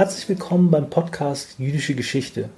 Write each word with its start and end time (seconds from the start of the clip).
Herzlich 0.00 0.30
willkommen 0.30 0.70
beim 0.70 0.88
Podcast 0.88 1.58
Jüdische 1.58 1.94
Geschichte. 1.94 2.48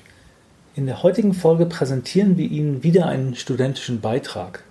In 0.77 0.87
der 0.87 1.03
heutigen 1.03 1.35
Folge 1.35 1.67
präsentieren 1.67 2.37
wir 2.37 2.49
Ihnen 2.49 2.85
wieder 2.85 3.07
einen 3.07 3.35
studentischen 3.35 4.01
Beitrag. 4.01 4.63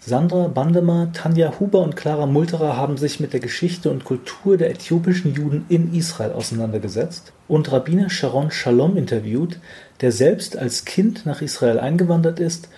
Sandra 0.00 0.46
Bandemer, 0.46 1.10
Tanja 1.12 1.58
Huber 1.58 1.80
und 1.80 1.96
Clara 1.96 2.26
Multerer 2.26 2.76
haben 2.76 2.96
sich 2.96 3.18
mit 3.18 3.32
der 3.32 3.40
Geschichte 3.40 3.90
und 3.90 4.04
Kultur 4.04 4.56
der 4.56 4.70
äthiopischen 4.70 5.34
Juden 5.34 5.66
in 5.68 5.92
Israel 5.92 6.30
auseinandergesetzt 6.30 7.32
und 7.48 7.72
Rabbiner 7.72 8.08
Sharon 8.08 8.52
Shalom 8.52 8.96
interviewt, 8.96 9.58
der 10.00 10.12
selbst 10.12 10.56
als 10.56 10.84
Kind 10.84 11.26
nach 11.26 11.42
Israel 11.42 11.80
eingewandert 11.80 12.38
ist 12.38 12.68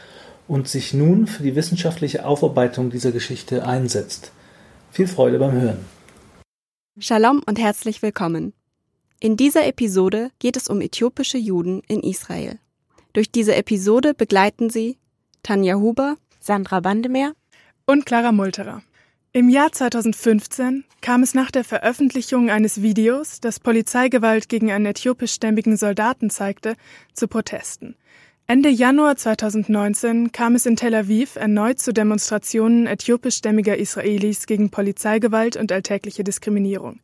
und 0.47 0.69
sich 0.69 0.95
nun 0.95 1.27
für 1.27 1.43
die 1.43 1.55
wissenschaftliche 1.55 2.25
Aufarbeitung 2.25 2.89
dieser 2.89 3.13
Geschichte 3.13 3.67
einsetzt. 3.67 4.33
Viel 4.91 5.07
Freude 5.07 5.39
beim 5.39 5.53
Hören. 5.53 5.85
Shalom 6.99 7.43
und 7.47 7.59
herzlich 7.59 8.01
willkommen. 8.01 8.55
In 9.21 9.37
dieser 9.37 9.67
Episode 9.67 10.31
geht 10.39 10.57
es 10.57 10.69
um 10.69 10.81
äthiopische 10.81 11.39
Juden 11.39 11.83
in 11.89 12.01
Israel. 12.05 12.61
Durch 13.15 13.33
diese 13.33 13.57
Episode 13.57 14.15
begleiten 14.15 14.71
sie 14.71 14.97
Tanja 15.43 15.75
Huber, 15.75 16.17
Sandra 16.39 16.79
Bandemeer 16.79 17.33
und 17.85 18.07
Clara 18.07 18.31
Multerer. 18.31 18.81
Im 19.33 19.49
Jahr 19.49 19.73
2015 19.73 20.85
kam 21.01 21.25
es 21.25 21.35
nach 21.35 21.51
der 21.51 21.65
Veröffentlichung 21.65 22.49
eines 22.49 22.81
Videos, 22.81 23.41
das 23.41 23.59
Polizeigewalt 23.59 24.49
gegen 24.49 24.71
einen 24.71 24.87
äthiopischstämmigen 24.87 25.77
Soldaten 25.77 26.31
zeigte, 26.31 26.77
zu 27.13 27.27
Protesten. 27.27 27.97
Ende 28.47 28.69
Januar 28.69 29.17
2019 29.17 30.31
kam 30.31 30.55
es 30.55 30.65
in 30.65 30.77
Tel 30.77 30.95
Aviv 30.95 31.35
erneut 31.35 31.81
zu 31.81 31.93
Demonstrationen 31.93 32.87
äthiopischstämmiger 32.87 33.77
Israelis 33.77 34.47
gegen 34.47 34.71
Polizeigewalt 34.71 35.57
und 35.57 35.73
alltägliche 35.73 36.23
Diskriminierung. 36.23 37.01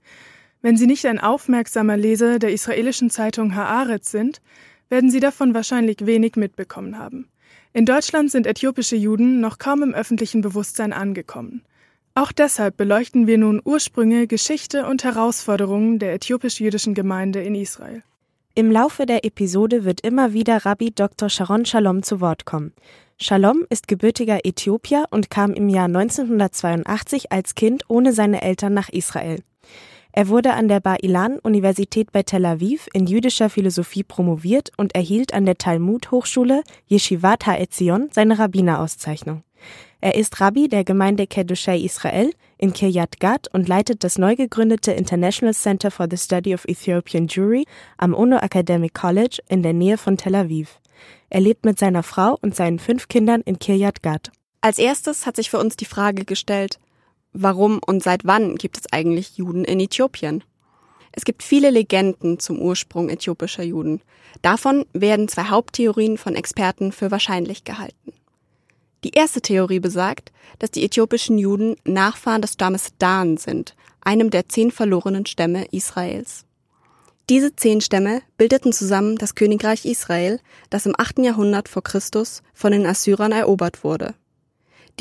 Wenn 0.65 0.79
Sie 0.79 0.87
nicht 0.87 1.05
ein 1.05 1.21
aufmerksamer 1.21 1.99
Leser 1.99 2.39
der 2.39 2.51
israelischen 2.51 3.11
Zeitung 3.11 3.55
Haaretz 3.55 4.11
sind, 4.11 4.41
werden 4.89 5.11
Sie 5.11 5.21
davon 5.21 5.53
wahrscheinlich 5.53 6.07
wenig 6.07 6.37
mitbekommen 6.37 6.99
haben. 6.99 7.29
In 7.75 7.85
Deutschland 7.85 8.31
sind 8.31 8.47
äthiopische 8.47 8.97
Juden 8.97 9.43
noch 9.43 9.59
kaum 9.59 9.83
im 9.83 9.93
öffentlichen 9.93 10.41
Bewusstsein 10.41 10.95
angekommen. 10.95 11.61
Auch 12.15 12.33
deshalb 12.33 12.79
beleuchten 12.79 13.27
wir 13.27 13.37
nun 13.37 13.61
Ursprünge, 13.63 14.27
Geschichte 14.27 14.87
und 14.87 15.05
Herausforderungen 15.05 15.99
der 15.99 16.15
äthiopisch-jüdischen 16.15 16.95
Gemeinde 16.95 17.43
in 17.43 17.55
Israel. 17.55 18.03
Im 18.55 18.71
Laufe 18.71 19.05
der 19.05 19.27
Episode 19.27 19.85
wird 19.85 20.01
immer 20.01 20.33
wieder 20.33 20.65
Rabbi 20.65 20.93
Dr. 20.93 21.29
Sharon 21.29 21.67
Shalom 21.67 22.03
zu 22.03 22.23
Wort 22.23 22.47
kommen. 22.47 22.73
Shalom 23.21 23.67
ist 23.69 23.87
gebürtiger 23.87 24.47
Äthiopier 24.47 25.05
und 25.11 25.29
kam 25.29 25.53
im 25.53 25.69
Jahr 25.69 25.89
1982 25.89 27.33
als 27.33 27.55
Kind 27.55 27.83
ohne 27.89 28.15
seine 28.15 28.41
Eltern 28.41 28.73
nach 28.73 28.89
Israel. 28.89 29.43
Er 30.17 30.29
wurde 30.29 30.55
an 30.55 30.69
der 30.69 30.79
Bar-Ilan-Universität 30.79 32.13
bei 32.13 32.23
Tel 32.23 32.47
Aviv 32.47 32.87
in 32.93 33.09
jüdischer 33.09 33.51
Philosophie 33.51 34.05
promoviert 34.05 34.71
und 34.77 34.95
erhielt 34.95 35.35
an 35.35 35.45
der 35.45 35.59
Talmud-Hochschule 35.59 36.63
Yeshivat 36.89 37.47
HaEtzion 37.47 38.11
seine 38.13 38.39
Rabbinerauszeichnung. 38.39 39.43
Er 40.01 40.15
ist 40.15 40.41
Rabbi 40.41 40.69
der 40.69 40.85
Gemeinde 40.85 41.27
Kedushei 41.27 41.79
Israel 41.79 42.31
in 42.59 42.73
Kiryat 42.73 43.19
Gat 43.19 43.49
und 43.53 43.67
leitet 43.67 44.05
das 44.05 44.17
neu 44.17 44.37
gegründete 44.37 44.93
International 44.93 45.53
Center 45.53 45.91
for 45.91 46.07
the 46.09 46.17
Study 46.17 46.55
of 46.55 46.65
Ethiopian 46.67 47.27
Jewry 47.27 47.65
am 47.99 48.15
Ono 48.15 48.37
Academic 48.37 48.95
College 48.95 49.41
in 49.49 49.65
der 49.65 49.73
Nähe 49.73 49.99
von 49.99 50.17
Tel 50.17 50.37
Aviv. 50.37 50.79
Er 51.29 51.41
lebt 51.41 51.65
mit 51.65 51.81
seiner 51.81 52.05
Frau 52.05 52.39
und 52.41 52.55
seinen 52.55 52.79
fünf 52.79 53.09
Kindern 53.09 53.41
in 53.41 53.59
Kiryat 53.59 54.05
Gat. 54.05 54.31
Als 54.61 54.79
erstes 54.79 55.27
hat 55.27 55.35
sich 55.35 55.51
für 55.51 55.59
uns 55.59 55.75
die 55.77 55.87
Frage 55.87 56.25
gestellt, 56.25 56.79
Warum 57.37 57.81
und 57.85 58.01
seit 58.01 58.25
wann 58.25 58.55
gibt 58.55 58.79
es 58.79 58.93
eigentlich 58.93 59.37
Juden 59.37 59.65
in 59.65 59.81
Äthiopien? 59.81 60.45
Es 61.11 61.25
gibt 61.25 61.43
viele 61.43 61.71
Legenden 61.71 62.39
zum 62.39 62.61
Ursprung 62.61 63.09
äthiopischer 63.09 63.65
Juden. 63.65 64.01
Davon 64.41 64.87
werden 64.93 65.27
zwei 65.27 65.45
Haupttheorien 65.45 66.17
von 66.17 66.37
Experten 66.37 66.93
für 66.93 67.11
wahrscheinlich 67.11 67.65
gehalten. 67.65 68.13
Die 69.03 69.11
erste 69.11 69.41
Theorie 69.41 69.81
besagt, 69.81 70.33
dass 70.61 70.71
die 70.71 70.85
äthiopischen 70.85 71.37
Juden 71.37 71.75
Nachfahren 71.85 72.41
des 72.41 72.53
Stammes 72.55 72.91
Dan 72.99 73.37
sind, 73.37 73.75
einem 74.01 74.31
der 74.31 74.49
zehn 74.49 74.71
verlorenen 74.71 75.27
Stämme 75.27 75.67
Israels. 75.73 76.45
Diese 77.29 77.57
zehn 77.57 77.81
Stämme 77.81 78.23
bildeten 78.37 78.73
zusammen 78.73 79.17
das 79.17 79.35
Königreich 79.35 79.87
Israel, 79.87 80.39
das 80.71 80.87
im 80.87 80.95
8. 80.97 81.19
Jahrhundert 81.19 81.69
vor 81.69 81.83
Christus 81.83 82.43
von 82.53 82.71
den 82.71 82.87
Assyrern 82.87 83.33
erobert 83.33 83.83
wurde. 83.83 84.15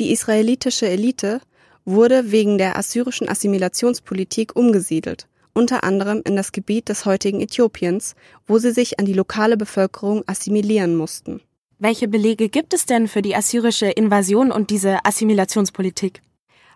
Die 0.00 0.10
israelitische 0.10 0.88
Elite 0.88 1.40
wurde 1.84 2.30
wegen 2.32 2.58
der 2.58 2.76
assyrischen 2.76 3.28
Assimilationspolitik 3.28 4.56
umgesiedelt, 4.56 5.26
unter 5.52 5.84
anderem 5.84 6.22
in 6.24 6.36
das 6.36 6.52
Gebiet 6.52 6.88
des 6.88 7.04
heutigen 7.04 7.40
Äthiopiens, 7.40 8.14
wo 8.46 8.58
sie 8.58 8.72
sich 8.72 8.98
an 8.98 9.04
die 9.04 9.12
lokale 9.12 9.56
Bevölkerung 9.56 10.22
assimilieren 10.26 10.96
mussten. 10.96 11.40
Welche 11.78 12.08
Belege 12.08 12.48
gibt 12.48 12.72
es 12.72 12.86
denn 12.86 13.08
für 13.08 13.22
die 13.22 13.36
assyrische 13.36 13.86
Invasion 13.86 14.50
und 14.50 14.70
diese 14.70 15.04
Assimilationspolitik? 15.04 16.22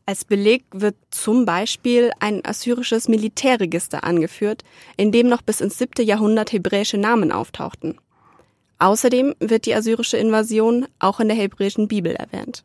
Als 0.07 0.25
Beleg 0.25 0.65
wird 0.73 0.97
zum 1.11 1.45
Beispiel 1.45 2.11
ein 2.19 2.45
assyrisches 2.45 3.09
Militärregister 3.09 4.05
angeführt, 4.05 4.65
in 4.97 5.13
dem 5.13 5.29
noch 5.29 5.43
bis 5.43 5.61
ins 5.61 5.79
siebte 5.79 6.03
Jahrhundert 6.03 6.53
hebräische 6.53 6.97
Namen 6.97 7.31
auftauchten. 7.31 7.99
Außerdem 8.79 9.35
wird 9.39 9.67
die 9.67 9.75
assyrische 9.75 10.17
Invasion 10.17 10.87
auch 10.99 11.21
in 11.21 11.29
der 11.29 11.37
hebräischen 11.37 11.89
Bibel 11.89 12.15
erwähnt. 12.15 12.65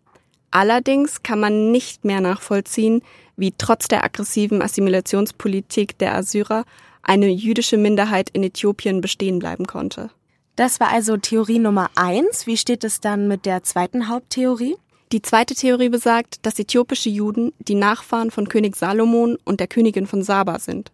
Allerdings 0.54 1.24
kann 1.24 1.40
man 1.40 1.72
nicht 1.72 2.06
mehr 2.06 2.22
nachvollziehen, 2.22 3.02
wie 3.36 3.56
trotz 3.58 3.88
der 3.88 4.04
aggressiven 4.04 4.62
Assimilationspolitik 4.62 5.98
der 5.98 6.14
Assyrer 6.14 6.66
eine 7.02 7.28
jüdische 7.28 7.76
Minderheit 7.76 8.30
in 8.30 8.44
Äthiopien 8.44 9.02
bestehen 9.02 9.40
bleiben 9.40 9.66
konnte. 9.66 10.12
Das 10.56 10.80
war 10.80 10.90
also 10.90 11.18
Theorie 11.18 11.58
Nummer 11.58 11.90
eins. 11.96 12.46
Wie 12.46 12.56
steht 12.56 12.84
es 12.84 13.02
dann 13.02 13.28
mit 13.28 13.48
der 13.48 13.64
zweiten 13.64 14.10
Haupttheorie? 14.10 14.76
Die 15.12 15.24
zweite 15.24 15.56
Theorie 15.56 15.90
besagt, 15.90 16.46
dass 16.46 16.60
äthiopische 16.60 17.10
Juden 17.10 17.52
die 17.58 17.74
Nachfahren 17.74 18.30
von 18.30 18.48
König 18.48 18.76
Salomon 18.76 19.40
und 19.46 19.60
der 19.60 19.68
Königin 19.68 20.06
von 20.06 20.22
Saba 20.22 20.60
sind. 20.60 20.92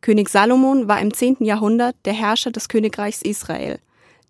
König 0.00 0.30
Salomon 0.30 0.88
war 0.88 1.02
im 1.02 1.12
10. 1.12 1.36
Jahrhundert 1.40 1.96
der 2.06 2.14
Herrscher 2.14 2.50
des 2.50 2.70
Königreichs 2.70 3.20
Israel. 3.20 3.78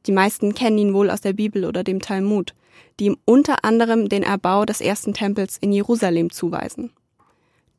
Die 0.07 0.13
meisten 0.13 0.57
kennen 0.57 0.79
ihn 0.79 0.93
wohl 0.93 1.09
aus 1.09 1.21
der 1.21 1.35
Bibel 1.35 1.65
oder 1.67 1.85
dem 1.85 2.01
Talmud 2.01 2.53
die 2.99 3.07
ihm 3.07 3.17
unter 3.25 3.65
anderem 3.65 4.09
den 4.09 4.23
Erbau 4.23 4.65
des 4.65 4.81
ersten 4.81 5.15
Tempels 5.15 5.57
in 5.59 5.73
Jerusalem 5.73 6.31
zuweisen. 6.31 6.93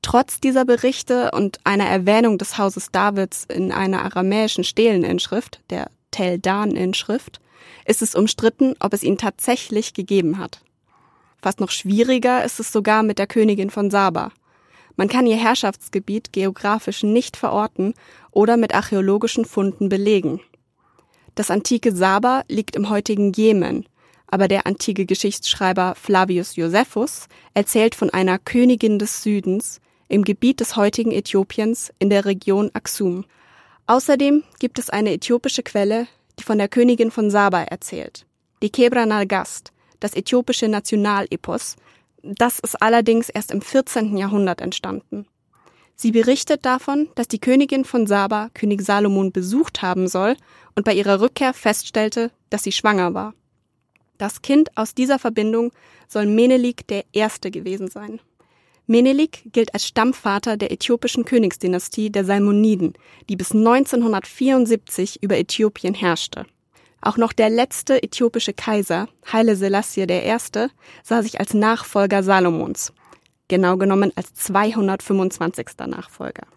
Trotz 0.02 0.40
dieser 0.40 0.64
Berichte 0.64 1.32
und 1.32 1.60
einer 1.64 1.86
Erwähnung 1.86 2.38
des 2.38 2.58
Hauses 2.58 2.92
Davids 2.92 3.46
in 3.46 3.72
einer 3.72 4.04
aramäischen 4.04 4.64
Steleninschrift, 4.64 5.62
der 5.70 5.90
Tel 6.12 6.40
Dan-Inschrift, 6.40 7.42
ist 7.86 8.02
es 8.02 8.16
umstritten, 8.16 8.76
ob 8.80 8.94
es 8.94 9.04
ihn 9.04 9.18
tatsächlich 9.18 9.94
gegeben 9.94 10.38
hat. 10.38 10.62
Fast 11.42 11.60
noch 11.60 11.72
schwieriger 11.72 12.44
ist 12.44 12.60
es 12.60 12.72
sogar 12.72 13.04
mit 13.04 13.20
der 13.20 13.28
Königin 13.28 13.70
von 13.70 13.92
Saba. 13.92 14.32
Man 14.96 15.08
kann 15.08 15.28
ihr 15.28 15.38
Herrschaftsgebiet 15.38 16.34
geografisch 16.34 17.04
nicht 17.04 17.38
verorten 17.38 17.94
oder 18.32 18.58
mit 18.58 18.74
archäologischen 18.74 19.46
Funden 19.46 19.90
belegen. 19.90 20.42
Das 21.36 21.52
antike 21.52 21.96
Saba 21.96 22.44
liegt 22.48 22.76
im 22.76 22.90
heutigen 22.90 23.32
Jemen, 23.32 23.86
aber 24.28 24.48
der 24.48 24.68
antike 24.68 25.06
Geschichtsschreiber 25.06 25.96
Flavius 25.96 26.56
Josephus 26.56 27.28
erzählt 27.54 27.96
von 27.96 28.10
einer 28.10 28.38
Königin 28.40 29.00
des 29.00 29.24
Südens 29.24 29.80
im 30.10 30.24
Gebiet 30.24 30.60
des 30.60 30.76
heutigen 30.76 31.12
Äthiopiens 31.12 31.92
in 32.00 32.10
der 32.10 32.26
Region 32.26 32.70
Aksum. 32.74 33.26
Außerdem 33.88 34.44
gibt 34.60 34.80
es 34.80 34.90
eine 34.90 35.14
äthiopische 35.14 35.64
Quelle, 35.64 36.08
die 36.40 36.44
von 36.44 36.58
der 36.58 36.68
Königin 36.68 37.12
von 37.12 37.32
Saba 37.32 37.64
erzählt. 37.64 38.26
Die 38.62 38.70
Kebra 38.70 39.06
Nagast, 39.06 39.72
das 40.00 40.16
äthiopische 40.16 40.68
Nationalepos, 40.68 41.76
das 42.24 42.60
ist 42.60 42.82
allerdings 42.82 43.30
erst 43.30 43.52
im 43.52 43.62
14. 43.62 44.18
Jahrhundert 44.18 44.62
entstanden. 44.62 45.28
Sie 45.96 46.12
berichtet 46.12 46.66
davon, 46.66 47.08
dass 47.16 47.28
die 47.28 47.40
Königin 47.40 47.86
von 47.86 48.06
Saba 48.06 48.50
König 48.54 48.82
Salomon 48.82 49.32
besucht 49.32 49.82
haben 49.82 50.08
soll 50.08 50.36
und 50.76 50.84
bei 50.84 50.94
ihrer 50.94 51.22
Rückkehr 51.22 51.54
feststellte, 51.54 52.32
dass 52.50 52.64
sie 52.64 52.72
schwanger 52.72 53.14
war. 53.14 53.34
Das 54.18 54.42
Kind 54.42 54.76
aus 54.76 54.96
dieser 54.96 55.20
Verbindung 55.20 55.72
soll 56.08 56.26
Menelik 56.26 56.88
der 56.88 57.04
Erste 57.14 57.52
gewesen 57.52 57.90
sein. 57.90 58.20
Menelik 58.88 59.44
gilt 59.52 59.74
als 59.74 59.86
Stammvater 59.86 60.56
der 60.56 60.72
äthiopischen 60.72 61.26
Königsdynastie 61.26 62.10
der 62.10 62.24
Salmoniden, 62.24 62.94
die 63.30 63.36
bis 63.36 63.52
1974 63.52 65.22
über 65.22 65.38
Äthiopien 65.38 65.94
herrschte. 65.94 66.46
Auch 67.02 67.18
noch 67.18 67.34
der 67.34 67.50
letzte 67.50 68.02
äthiopische 68.02 68.54
Kaiser, 68.54 69.08
Haile 69.32 69.56
Selassie 69.56 70.04
I., 70.04 70.38
sah 71.04 71.22
sich 71.22 71.40
als 71.40 71.54
Nachfolger 71.54 72.24
Salomons, 72.24 72.94
genau 73.48 73.78
genommen 73.78 74.12
als 74.16 74.34
225. 74.34 75.68
Nachfolger. 75.86 76.48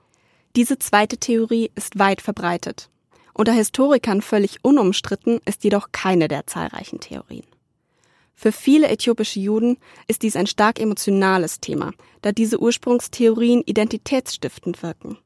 Diese 0.56 0.78
zweite 0.78 1.18
Theorie 1.18 1.70
ist 1.74 1.98
weit 1.98 2.22
verbreitet. 2.22 2.88
Unter 3.34 3.52
Historikern 3.52 4.22
völlig 4.22 4.58
unumstritten 4.62 5.40
ist 5.44 5.64
jedoch 5.64 5.88
keine 5.92 6.28
der 6.28 6.46
zahlreichen 6.46 7.00
Theorien. 7.00 7.46
Für 8.42 8.52
viele 8.52 8.88
äthiopische 8.88 9.38
Juden 9.38 9.76
ist 10.08 10.22
dies 10.22 10.34
ein 10.34 10.46
stark 10.46 10.80
emotionales 10.80 11.60
Thema, 11.60 11.92
da 12.22 12.32
diese 12.32 12.58
Ursprungstheorien 12.58 13.62
identitätsstiftend 13.66 14.82
wirken. 14.82 15.18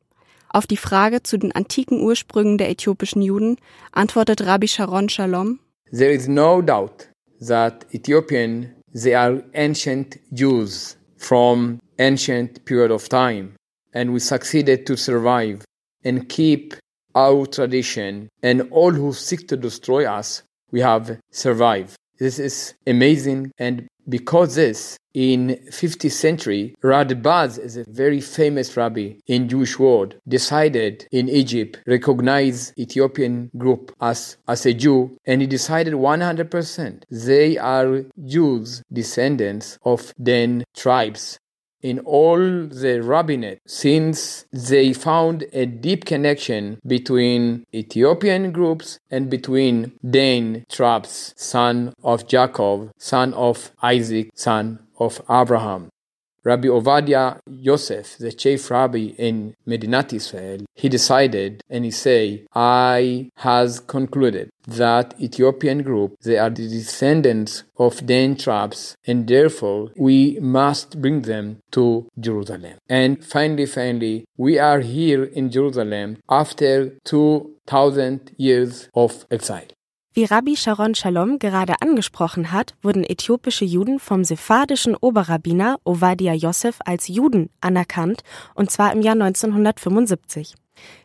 Auf 0.48 0.66
die 0.66 0.76
Frage 0.76 1.22
zu 1.22 1.38
den 1.38 1.52
antiken 1.52 2.00
Ursprüngen 2.00 2.58
der 2.58 2.70
äthiopischen 2.70 3.22
Juden 3.22 3.58
antwortet 3.92 4.44
Rabbi 4.44 4.66
Sharon 4.66 5.08
Shalom. 5.08 5.60
There 5.92 6.12
is 6.12 6.26
no 6.26 6.60
doubt 6.60 7.08
that 7.38 7.86
Ethiopian 7.94 8.74
they 8.92 9.14
are 9.14 9.44
ancient 9.54 10.18
Jews 10.32 10.96
from 11.16 11.78
ancient 12.00 12.64
period 12.64 12.90
of 12.90 13.08
time 13.08 13.54
and 13.92 14.12
we 14.12 14.18
succeeded 14.18 14.86
to 14.86 14.96
survive 14.96 15.60
and 16.04 16.28
keep 16.28 16.74
our 17.14 17.46
tradition 17.46 18.28
and 18.42 18.72
all 18.72 18.90
who 18.90 19.12
seek 19.12 19.46
to 19.46 19.56
destroy 19.56 20.04
us 20.04 20.42
we 20.72 20.80
have 20.80 21.16
survived 21.30 21.94
this 22.18 22.38
is 22.38 22.74
amazing. 22.86 23.52
And 23.58 23.88
because 24.08 24.54
this 24.54 24.98
in 25.14 25.56
50th 25.70 26.12
century 26.12 26.74
Radbaz 26.82 27.58
is 27.58 27.76
a 27.76 27.84
very 27.88 28.20
famous 28.20 28.76
rabbi 28.76 29.12
in 29.26 29.48
Jewish 29.48 29.78
world 29.78 30.16
decided 30.26 31.06
in 31.12 31.28
Egypt 31.28 31.80
recognize 31.86 32.72
Ethiopian 32.76 33.50
group 33.56 33.94
as 34.00 34.36
as 34.48 34.66
a 34.66 34.74
Jew 34.74 35.16
and 35.24 35.40
he 35.40 35.46
decided 35.46 35.94
100% 35.94 37.02
they 37.10 37.56
are 37.58 38.02
Jews 38.26 38.82
descendants 38.92 39.78
of 39.84 40.12
then 40.18 40.64
tribes 40.76 41.38
in 41.84 41.98
all 42.00 42.38
the 42.38 43.00
rabbinate 43.02 43.60
since 43.66 44.46
they 44.50 44.94
found 44.94 45.44
a 45.52 45.66
deep 45.66 46.06
connection 46.06 46.80
between 46.86 47.66
Ethiopian 47.74 48.52
groups 48.52 48.98
and 49.10 49.28
between 49.28 49.92
Dan 50.18 50.64
tribes, 50.72 51.34
son 51.36 51.92
of 52.02 52.26
Jacob, 52.26 52.90
son 52.96 53.34
of 53.34 53.70
Isaac, 53.82 54.30
son 54.34 54.78
of 54.98 55.20
Abraham. 55.28 55.90
Rabbi 56.44 56.68
Ovadia 56.68 57.40
Yosef, 57.46 58.18
the 58.18 58.30
chief 58.30 58.70
rabbi 58.70 59.14
in 59.16 59.54
Medinat 59.66 60.12
Israel, 60.12 60.60
he 60.74 60.90
decided 60.90 61.62
and 61.70 61.84
he 61.86 61.90
say, 61.90 62.44
I 62.54 63.30
has 63.36 63.80
concluded 63.80 64.50
that 64.66 65.14
Ethiopian 65.18 65.82
group, 65.82 66.16
they 66.22 66.36
are 66.36 66.50
the 66.50 66.68
descendants 66.68 67.64
of 67.78 68.04
Dan 68.04 68.36
tribes 68.36 68.96
and 69.06 69.26
therefore 69.26 69.90
we 69.96 70.38
must 70.40 71.00
bring 71.00 71.22
them 71.22 71.60
to 71.72 72.08
Jerusalem. 72.20 72.74
And 72.88 73.24
finally, 73.24 73.66
finally, 73.66 74.26
we 74.36 74.58
are 74.58 74.80
here 74.80 75.24
in 75.24 75.50
Jerusalem 75.50 76.18
after 76.28 76.98
2000 77.04 78.34
years 78.36 78.88
of 78.94 79.24
exile. 79.30 79.68
Wie 80.16 80.26
Rabbi 80.26 80.54
Sharon 80.54 80.94
Shalom 80.94 81.40
gerade 81.40 81.82
angesprochen 81.82 82.52
hat, 82.52 82.76
wurden 82.82 83.02
äthiopische 83.02 83.64
Juden 83.64 83.98
vom 83.98 84.22
sephardischen 84.22 84.94
Oberrabbiner 84.94 85.80
Ovadia 85.82 86.32
Yosef 86.34 86.78
als 86.84 87.08
Juden 87.08 87.50
anerkannt, 87.60 88.22
und 88.54 88.70
zwar 88.70 88.92
im 88.92 89.02
Jahr 89.02 89.14
1975. 89.14 90.54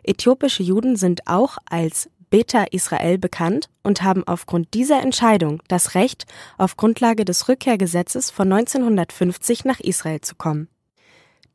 Äthiopische 0.04 0.62
Juden 0.62 0.96
sind 0.96 1.26
auch 1.26 1.58
als 1.68 2.12
Beta 2.30 2.66
Israel 2.70 3.18
bekannt 3.18 3.72
und 3.82 4.04
haben 4.04 4.28
aufgrund 4.28 4.76
dieser 4.76 5.02
Entscheidung 5.02 5.64
das 5.68 5.96
Recht, 5.96 6.28
auf 6.60 6.78
Grundlage 6.78 7.26
des 7.26 7.50
Rückkehrgesetzes 7.50 8.30
von 8.30 8.54
1950 8.54 9.66
nach 9.66 9.80
Israel 9.80 10.22
zu 10.22 10.36
kommen. 10.36 10.68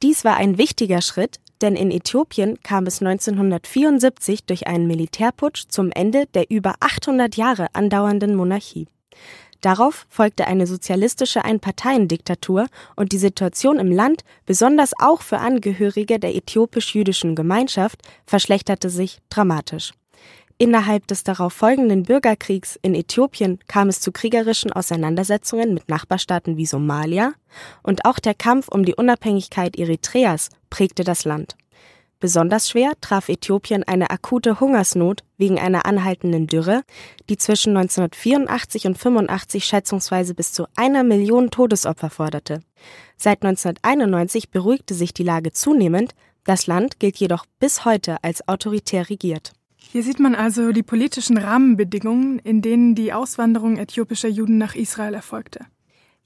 Dies 0.03 0.25
war 0.25 0.37
ein 0.37 0.59
wichtiger 0.59 1.03
Schritt, 1.03 1.39
denn 1.65 1.77
in 1.77 1.91
Äthiopien 1.91 2.61
kam 2.63 2.87
es 2.87 3.01
1974 3.01 4.45
durch 4.45 4.67
einen 4.67 4.87
Militärputsch 4.87 5.65
zum 5.69 5.91
Ende 5.91 6.27
der 6.35 6.51
über 6.51 6.75
800 6.81 7.37
Jahre 7.37 7.69
andauernden 7.73 8.35
Monarchie. 8.35 8.87
Darauf 9.63 10.05
folgte 10.11 10.47
eine 10.47 10.67
sozialistische 10.67 11.43
Einparteiendiktatur 11.43 12.67
und 12.97 13.13
die 13.13 13.19
Situation 13.19 13.79
im 13.79 13.91
Land, 13.91 14.21
besonders 14.45 14.93
auch 14.99 15.23
für 15.23 15.39
Angehörige 15.39 16.19
der 16.19 16.37
äthiopisch-jüdischen 16.37 17.35
Gemeinschaft, 17.35 18.03
verschlechterte 18.27 18.91
sich 18.91 19.21
dramatisch. 19.31 19.93
Innerhalb 20.57 21.09
des 21.09 21.25
darauf 21.25 21.53
folgenden 21.53 22.05
Bürgerkriegs 22.05 22.79
in 22.81 22.95
Äthiopien 22.95 23.59
kam 23.67 23.89
es 23.89 24.01
zu 24.01 24.13
kriegerischen 24.13 24.73
Auseinandersetzungen 24.73 25.75
mit 25.75 25.89
Nachbarstaaten 25.89 26.57
wie 26.57 26.67
Somalia 26.67 27.33
und 27.83 28.05
auch 28.05 28.21
der 28.21 28.35
Kampf 28.35 28.69
um 28.69 28.85
die 28.85 28.95
Unabhängigkeit 28.95 29.77
Eritreas 29.77 30.51
prägte 30.71 31.03
das 31.03 31.25
Land. 31.25 31.57
Besonders 32.21 32.71
schwer 32.71 32.93
traf 33.01 33.29
Äthiopien 33.29 33.83
eine 33.83 34.11
akute 34.11 34.61
Hungersnot 34.61 35.25
wegen 35.37 35.59
einer 35.59 35.85
anhaltenden 35.85 36.47
Dürre, 36.47 36.83
die 37.29 37.37
zwischen 37.37 37.77
1984 37.77 38.87
und 38.87 38.97
85 38.97 39.65
schätzungsweise 39.65 40.35
bis 40.35 40.53
zu 40.53 40.67
einer 40.77 41.03
Million 41.03 41.51
Todesopfer 41.51 42.11
forderte. 42.11 42.61
Seit 43.17 43.45
1991 43.45 44.51
beruhigte 44.51 44.95
sich 44.95 45.13
die 45.13 45.25
Lage 45.25 45.53
zunehmend, 45.53 46.15
das 46.45 46.67
Land 46.67 47.01
gilt 47.01 47.17
jedoch 47.17 47.45
bis 47.59 47.85
heute 47.85 48.17
als 48.23 48.47
autoritär 48.49 49.11
regiert. 49.11 49.53
Hier 49.91 50.03
sieht 50.03 50.19
man 50.19 50.35
also 50.35 50.73
die 50.73 50.83
politischen 50.83 51.39
Rahmenbedingungen, 51.39 52.39
in 52.41 52.63
denen 52.63 52.95
die 52.95 53.13
Auswanderung 53.13 53.77
äthiopischer 53.77 54.29
Juden 54.29 54.59
nach 54.59 54.75
Israel 54.75 55.15
erfolgte. 55.15 55.67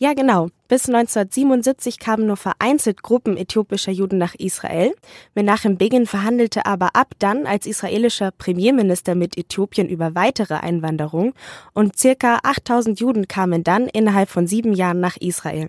Ja, 0.01 0.15
genau. 0.15 0.49
Bis 0.69 0.87
1977 0.87 1.99
kamen 1.99 2.27
nur 2.27 2.37
vereinzelt 2.37 3.03
Gruppen 3.03 3.37
äthiopischer 3.37 3.91
Juden 3.91 4.17
nach 4.17 4.37
Israel. 4.37 4.95
Menachem 5.35 5.77
Begin 5.77 6.07
verhandelte 6.07 6.67
aber 6.67 6.95
ab 6.95 7.15
dann 7.19 7.47
als 7.47 7.67
israelischer 7.67 8.31
Premierminister 8.31 9.17
mit 9.17 9.37
Äthiopien 9.37 9.89
über 9.89 10.15
weitere 10.15 10.55
Einwanderung 10.55 11.35
und 11.75 11.99
circa 11.99 12.39
8000 12.45 13.01
Juden 13.01 13.27
kamen 13.27 13.65
dann 13.65 13.89
innerhalb 13.89 14.29
von 14.29 14.47
sieben 14.47 14.73
Jahren 14.73 15.01
nach 15.01 15.17
Israel. 15.17 15.69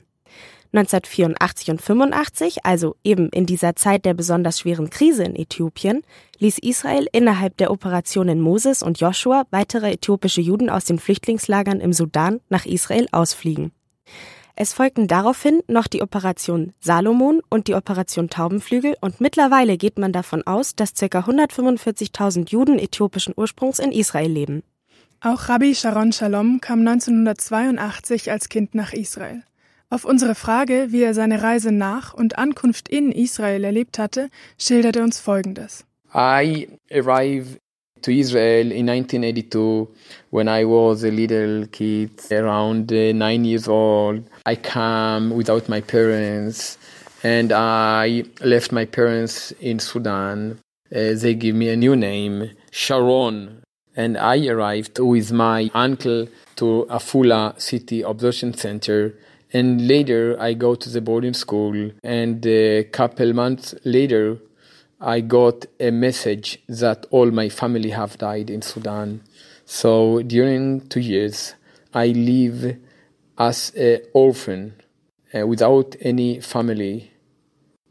1984 0.71 1.71
und 1.71 1.81
85, 1.81 2.65
also 2.65 2.95
eben 3.03 3.29
in 3.29 3.45
dieser 3.45 3.75
Zeit 3.75 4.05
der 4.05 4.13
besonders 4.13 4.59
schweren 4.59 4.89
Krise 4.89 5.23
in 5.23 5.35
Äthiopien, 5.35 6.03
ließ 6.37 6.59
Israel 6.59 7.07
innerhalb 7.11 7.57
der 7.57 7.71
Operationen 7.71 8.39
Moses 8.39 8.83
und 8.83 8.99
Joshua 8.99 9.45
weitere 9.51 9.93
äthiopische 9.93 10.41
Juden 10.41 10.69
aus 10.69 10.85
den 10.85 10.99
Flüchtlingslagern 10.99 11.79
im 11.79 11.93
Sudan 11.93 12.39
nach 12.49 12.65
Israel 12.65 13.07
ausfliegen. 13.11 13.71
Es 14.61 14.73
folgten 14.73 15.07
daraufhin 15.07 15.61
noch 15.67 15.87
die 15.87 16.01
Operation 16.01 16.73
Salomon 16.81 17.41
und 17.49 17.67
die 17.67 17.75
Operation 17.75 18.29
Taubenflügel 18.29 18.95
und 18.99 19.21
mittlerweile 19.21 19.77
geht 19.77 19.97
man 19.97 20.11
davon 20.11 20.45
aus, 20.45 20.75
dass 20.75 20.93
ca. 20.93 21.05
145.000 21.05 22.49
Juden 22.49 22.77
äthiopischen 22.77 23.33
Ursprungs 23.37 23.79
in 23.79 23.93
Israel 23.93 24.29
leben. 24.29 24.63
Auch 25.21 25.47
Rabbi 25.47 25.73
Sharon 25.75 26.11
Shalom 26.11 26.59
kam 26.61 26.79
1982 26.79 28.31
als 28.31 28.49
Kind 28.49 28.75
nach 28.75 28.93
Israel. 28.93 29.43
Auf 29.91 30.05
unsere 30.05 30.35
Frage, 30.35 30.89
wie 30.89 31.01
er 31.01 31.15
seine 31.15 31.41
Reise 31.41 31.71
nach 31.71 32.13
und 32.13 32.37
Ankunft 32.37 32.89
in 32.89 33.11
Israel 33.11 33.63
erlebt 33.63 33.97
hatte, 33.97 34.29
schildert 34.59 34.97
er 34.97 35.03
uns 35.03 35.19
Folgendes. 35.19 35.83
I 36.13 36.67
arrived 36.91 37.57
to 38.03 38.11
Israel 38.11 38.71
in 38.71 38.87
1982 38.87 39.87
when 40.29 40.47
I 40.47 40.63
was 40.63 41.03
a 41.03 41.09
little 41.09 41.65
kid, 41.71 42.11
around 42.31 42.91
uh, 42.91 43.13
nine 43.13 43.43
years 43.43 43.67
old. 43.67 44.25
I 44.45 44.55
came 44.55 45.35
without 45.35 45.67
my 45.67 45.81
parents 45.81 46.77
and 47.23 47.51
I 47.51 48.25
left 48.41 48.71
my 48.71 48.85
parents 48.85 49.55
in 49.59 49.79
Sudan. 49.79 50.59
Uh, 50.93 51.15
they 51.15 51.33
gave 51.33 51.55
me 51.55 51.69
a 51.69 51.75
new 51.75 51.95
name, 51.95 52.51
Sharon. 52.69 53.63
And 53.95 54.17
I 54.19 54.47
arrived 54.47 54.99
with 54.99 55.31
my 55.31 55.71
uncle 55.73 56.27
to 56.57 56.85
Afula 56.91 57.59
City 57.59 58.03
Observation 58.05 58.53
Center 58.53 59.15
and 59.51 59.87
later 59.87 60.37
I 60.39 60.53
go 60.53 60.75
to 60.75 60.89
the 60.89 61.01
boarding 61.01 61.33
school 61.33 61.91
and 62.03 62.45
a 62.45 62.83
couple 62.85 63.33
months 63.33 63.73
later 63.83 64.37
I 65.01 65.21
got 65.21 65.65
a 65.79 65.91
message 65.91 66.61
that 66.67 67.05
all 67.09 67.31
my 67.31 67.49
family 67.49 67.91
have 67.91 68.17
died 68.17 68.49
in 68.49 68.61
Sudan. 68.61 69.21
So 69.65 70.21
during 70.21 70.87
two 70.89 70.99
years 70.99 71.55
I 71.93 72.07
live 72.07 72.77
as 73.37 73.71
an 73.75 74.01
orphan 74.13 74.75
uh, 75.33 75.47
without 75.47 75.95
any 76.01 76.41
family 76.41 77.11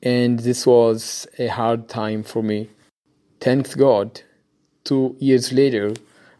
and 0.03 0.39
this 0.41 0.67
was 0.67 1.27
a 1.39 1.49
hard 1.49 1.89
time 1.89 2.23
for 2.23 2.43
me. 2.43 2.71
Thanks 3.41 3.75
God, 3.75 4.23
two 4.85 5.17
years 5.19 5.53
later 5.53 5.95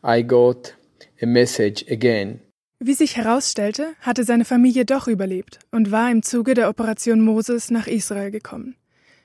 I 0.05 0.23
got 0.23 0.75
a 1.21 1.27
message 1.27 1.83
again 1.91 2.41
Wie 2.81 2.95
sich 2.95 3.17
herausstellte, 3.17 3.95
hatte 4.03 4.23
seine 4.23 4.45
Familie 4.45 4.85
doch 4.85 5.09
überlebt 5.09 5.59
und 5.73 5.91
war 5.91 6.13
im 6.13 6.23
Zuge 6.23 6.55
der 6.55 6.69
Operation 6.69 7.21
Moses 7.21 7.73
nach 7.73 7.89
Israel 7.89 8.31
gekommen. 8.31 8.77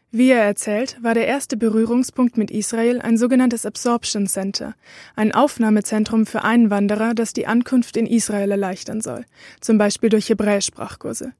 Wie 0.10 0.32
er 0.32 0.42
erzählt, 0.42 0.98
war 1.04 1.14
der 1.14 1.28
erste 1.28 1.56
Berührungspunkt 1.56 2.36
mit 2.36 2.50
Israel 2.50 3.00
ein 3.00 3.16
sogenanntes 3.16 3.68
Absorption 3.68 4.26
Center, 4.26 4.74
ein 5.16 5.36
Aufnahmezentrum 5.36 6.26
für 6.26 6.44
Einwanderer, 6.44 7.14
das 7.14 7.34
die 7.34 7.46
Ankunft 7.46 7.96
in 7.96 8.08
Israel 8.08 8.50
erleichtern 8.50 9.02
soll, 9.02 9.24
zum 9.62 9.78
Beispiel 9.78 10.10
durch 10.10 10.30
Hebräischsprachkurse. 10.30 11.34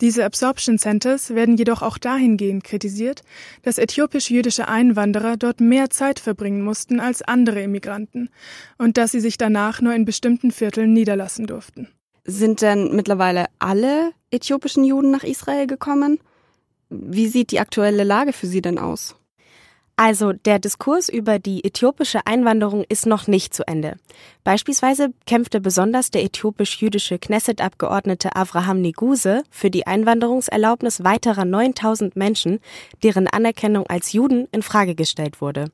Diese 0.00 0.24
Absorption 0.24 0.78
Centers 0.78 1.34
werden 1.34 1.56
jedoch 1.56 1.82
auch 1.82 1.98
dahingehend 1.98 2.62
kritisiert, 2.62 3.22
dass 3.62 3.78
äthiopisch-jüdische 3.78 4.68
Einwanderer 4.68 5.36
dort 5.36 5.60
mehr 5.60 5.90
Zeit 5.90 6.20
verbringen 6.20 6.62
mussten 6.62 7.00
als 7.00 7.22
andere 7.22 7.62
Immigranten 7.62 8.30
und 8.78 8.96
dass 8.96 9.10
sie 9.10 9.20
sich 9.20 9.38
danach 9.38 9.80
nur 9.80 9.94
in 9.94 10.04
bestimmten 10.04 10.52
Vierteln 10.52 10.92
niederlassen 10.92 11.46
durften. 11.46 11.88
Sind 12.24 12.62
denn 12.62 12.94
mittlerweile 12.94 13.46
alle 13.58 14.12
äthiopischen 14.30 14.84
Juden 14.84 15.10
nach 15.10 15.24
Israel 15.24 15.66
gekommen? 15.66 16.20
Wie 16.90 17.26
sieht 17.26 17.50
die 17.50 17.60
aktuelle 17.60 18.04
Lage 18.04 18.32
für 18.32 18.46
sie 18.46 18.62
denn 18.62 18.78
aus? 18.78 19.17
Also 20.00 20.32
der 20.32 20.60
Diskurs 20.60 21.08
über 21.08 21.40
die 21.40 21.64
äthiopische 21.64 22.24
Einwanderung 22.24 22.84
ist 22.88 23.04
noch 23.04 23.26
nicht 23.26 23.52
zu 23.52 23.66
Ende. 23.66 23.96
Beispielsweise 24.44 25.12
kämpfte 25.26 25.60
besonders 25.60 26.12
der 26.12 26.22
äthiopisch-jüdische 26.22 27.18
Knesset-Abgeordnete 27.18 28.36
Avraham 28.36 28.80
Neguse 28.80 29.42
für 29.50 29.70
die 29.70 29.88
Einwanderungserlaubnis 29.88 31.02
weiterer 31.02 31.44
9000 31.44 32.14
Menschen, 32.14 32.60
deren 33.02 33.26
Anerkennung 33.26 33.88
als 33.88 34.12
Juden 34.12 34.46
in 34.52 34.62
Frage 34.62 34.94
gestellt 34.94 35.40
wurde. 35.40 35.64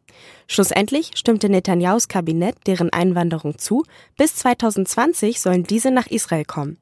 Schlussendlich 0.46 1.10
stimmte 1.16 1.50
Netanjahus 1.50 2.08
Kabinett 2.08 2.56
deren 2.66 2.90
Einwanderung 2.90 3.58
zu. 3.58 3.84
Bis 4.16 4.36
2020 4.36 5.38
sollen 5.38 5.64
diese 5.64 5.90
nach 5.90 6.06
Israel 6.06 6.46
kommen. 6.46 6.78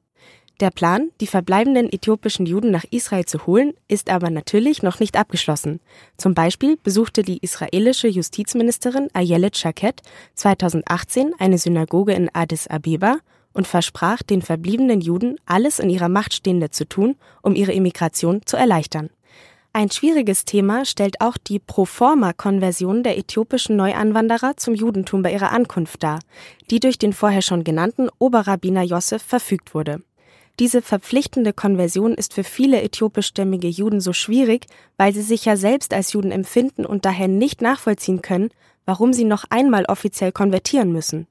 Der 0.62 0.70
Plan, 0.70 1.10
die 1.20 1.26
verbleibenden 1.26 1.92
äthiopischen 1.92 2.46
Juden 2.46 2.70
nach 2.70 2.84
Israel 2.88 3.24
zu 3.24 3.46
holen, 3.46 3.72
ist 3.88 4.08
aber 4.08 4.30
natürlich 4.30 4.84
noch 4.84 5.00
nicht 5.00 5.16
abgeschlossen. 5.16 5.80
Zum 6.16 6.34
Beispiel 6.34 6.76
besuchte 6.80 7.24
die 7.24 7.38
israelische 7.38 8.06
Justizministerin 8.06 9.08
Ayelet 9.12 9.56
Shaked 9.56 10.02
2018 10.36 11.32
eine 11.40 11.58
Synagoge 11.58 12.12
in 12.12 12.30
Addis 12.32 12.68
Abeba 12.68 13.16
und 13.52 13.66
versprach 13.66 14.22
den 14.22 14.40
verbliebenen 14.40 15.00
Juden 15.00 15.34
alles 15.46 15.80
in 15.80 15.90
ihrer 15.90 16.08
Macht 16.08 16.32
Stehende 16.32 16.70
zu 16.70 16.88
tun, 16.88 17.16
um 17.42 17.56
ihre 17.56 17.72
Immigration 17.72 18.42
zu 18.46 18.56
erleichtern. 18.56 19.10
Ein 19.72 19.90
schwieriges 19.90 20.44
Thema 20.44 20.84
stellt 20.84 21.20
auch 21.20 21.38
die 21.38 21.58
Proforma-Konversion 21.58 23.02
der 23.02 23.18
äthiopischen 23.18 23.74
Neuanwanderer 23.74 24.56
zum 24.56 24.76
Judentum 24.76 25.22
bei 25.22 25.32
ihrer 25.32 25.50
Ankunft 25.50 26.04
dar, 26.04 26.20
die 26.70 26.78
durch 26.78 26.98
den 26.98 27.12
vorher 27.12 27.42
schon 27.42 27.64
genannten 27.64 28.08
Oberrabbiner 28.20 28.82
Josef 28.82 29.24
verfügt 29.24 29.74
wurde. 29.74 30.02
Diese 30.58 30.82
verpflichtende 30.82 31.52
Konversion 31.52 32.14
ist 32.14 32.34
für 32.34 32.44
viele 32.44 32.82
äthiopischstämmige 32.82 33.68
Juden 33.68 34.00
so 34.00 34.12
schwierig, 34.12 34.66
weil 34.96 35.14
sie 35.14 35.22
sich 35.22 35.44
ja 35.44 35.56
selbst 35.56 35.94
als 35.94 36.12
Juden 36.12 36.30
empfinden 36.30 36.84
und 36.84 37.04
daher 37.04 37.28
nicht 37.28 37.62
nachvollziehen 37.62 38.20
können, 38.22 38.50
warum 38.84 39.12
sie 39.12 39.24
noch 39.24 39.44
einmal 39.48 39.86
offiziell 39.86 40.32
konvertieren 40.32 40.92
müssen. 40.92 41.26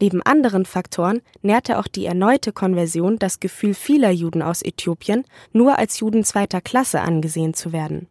Neben 0.00 0.22
anderen 0.22 0.64
Faktoren 0.64 1.22
nährte 1.42 1.78
auch 1.78 1.86
die 1.86 2.06
erneute 2.06 2.52
Konversion 2.52 3.18
das 3.18 3.40
Gefühl 3.40 3.74
vieler 3.74 4.10
Juden 4.10 4.42
aus 4.42 4.62
Äthiopien, 4.62 5.24
nur 5.52 5.78
als 5.78 6.00
Juden 6.00 6.24
zweiter 6.24 6.60
Klasse 6.60 7.00
angesehen 7.00 7.54
zu 7.54 7.72
werden. 7.72 8.08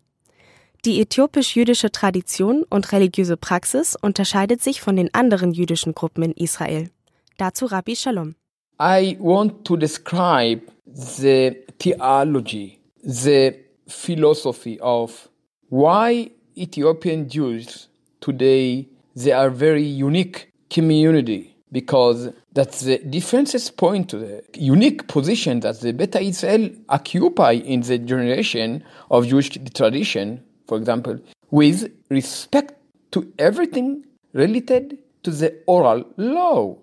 Die 0.86 1.00
äthiopisch-jüdische 1.02 1.92
Tradition 1.92 2.64
und 2.64 2.92
religiöse 2.92 3.38
Praxis 3.38 3.96
unterscheidet 4.02 4.64
sich 4.64 4.82
von 4.82 4.96
den 4.96 5.14
anderen 5.14 5.52
jüdischen 5.52 5.94
Gruppen 5.94 6.24
in 6.24 6.32
Israel. 6.32 6.90
Dazu 7.38 7.66
Rabbi 7.66 7.96
Shalom. 7.96 8.36
I 8.82 9.16
want 9.20 9.64
to 9.66 9.78
describe 9.78 10.64
the 10.88 11.56
theology, 11.78 12.80
the 13.04 13.56
philosophy 13.88 14.80
of 14.80 15.30
why 15.70 16.32
Ethiopian 16.58 17.30
Jews 17.30 17.90
today 18.22 18.88
they 19.16 19.34
are 19.34 19.52
very 19.52 19.84
unique 19.84 20.52
community 20.72 21.56
because 21.72 22.34
that's 22.54 22.82
the 22.82 22.98
differences 22.98 23.70
point 23.70 24.10
to 24.10 24.18
the 24.18 24.44
unique 24.56 25.08
position 25.08 25.60
that 25.60 25.80
the 25.82 25.94
Beta 25.94 26.20
Israel 26.20 26.72
occupy 26.90 27.52
in 27.52 27.82
the 27.82 28.00
generation 28.00 28.84
of 29.12 29.28
Jewish 29.28 29.52
tradition, 29.76 30.44
for 30.68 30.80
example, 30.80 31.20
with 31.52 31.94
respect 32.10 32.74
to 33.12 33.32
everything 33.38 34.06
related 34.34 34.98
to 35.22 35.30
the 35.30 35.62
oral 35.68 36.04
law. 36.18 36.80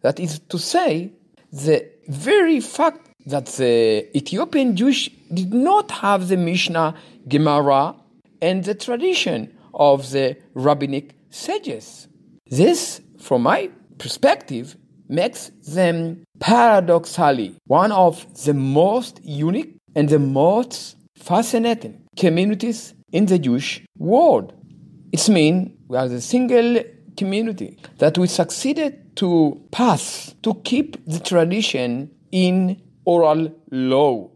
That 0.00 0.18
is 0.18 0.38
to 0.48 0.58
say, 0.58 1.12
the 1.52 1.88
very 2.08 2.60
fact 2.60 3.08
that 3.26 3.46
the 3.46 4.08
Ethiopian 4.16 4.74
Jewish 4.74 5.10
did 5.32 5.52
not 5.52 5.90
have 5.90 6.28
the 6.28 6.36
Mishnah, 6.36 6.94
Gemara, 7.28 7.94
and 8.40 8.64
the 8.64 8.74
tradition 8.74 9.56
of 9.74 10.10
the 10.10 10.36
rabbinic 10.54 11.14
sages. 11.30 12.08
This, 12.50 13.00
from 13.20 13.42
my 13.42 13.70
perspective, 13.98 14.76
makes 15.08 15.50
them 15.68 16.24
paradoxically 16.40 17.54
one 17.66 17.92
of 17.92 18.26
the 18.44 18.54
most 18.54 19.20
unique 19.22 19.76
and 19.94 20.08
the 20.08 20.18
most 20.18 20.96
fascinating 21.16 22.02
communities 22.16 22.94
in 23.12 23.26
the 23.26 23.38
Jewish 23.38 23.82
world. 23.98 24.54
It 25.12 25.28
means 25.28 25.70
we 25.86 25.96
are 25.98 26.08
the 26.08 26.20
single 26.20 26.82
community 27.16 27.78
that 27.98 28.18
we 28.18 28.26
succeeded 28.26 29.16
to 29.16 29.60
pass 29.70 30.34
to 30.42 30.54
keep 30.64 31.04
the 31.06 31.20
tradition 31.20 32.10
in 32.30 32.80
oral 33.04 33.54
law. 33.70 34.30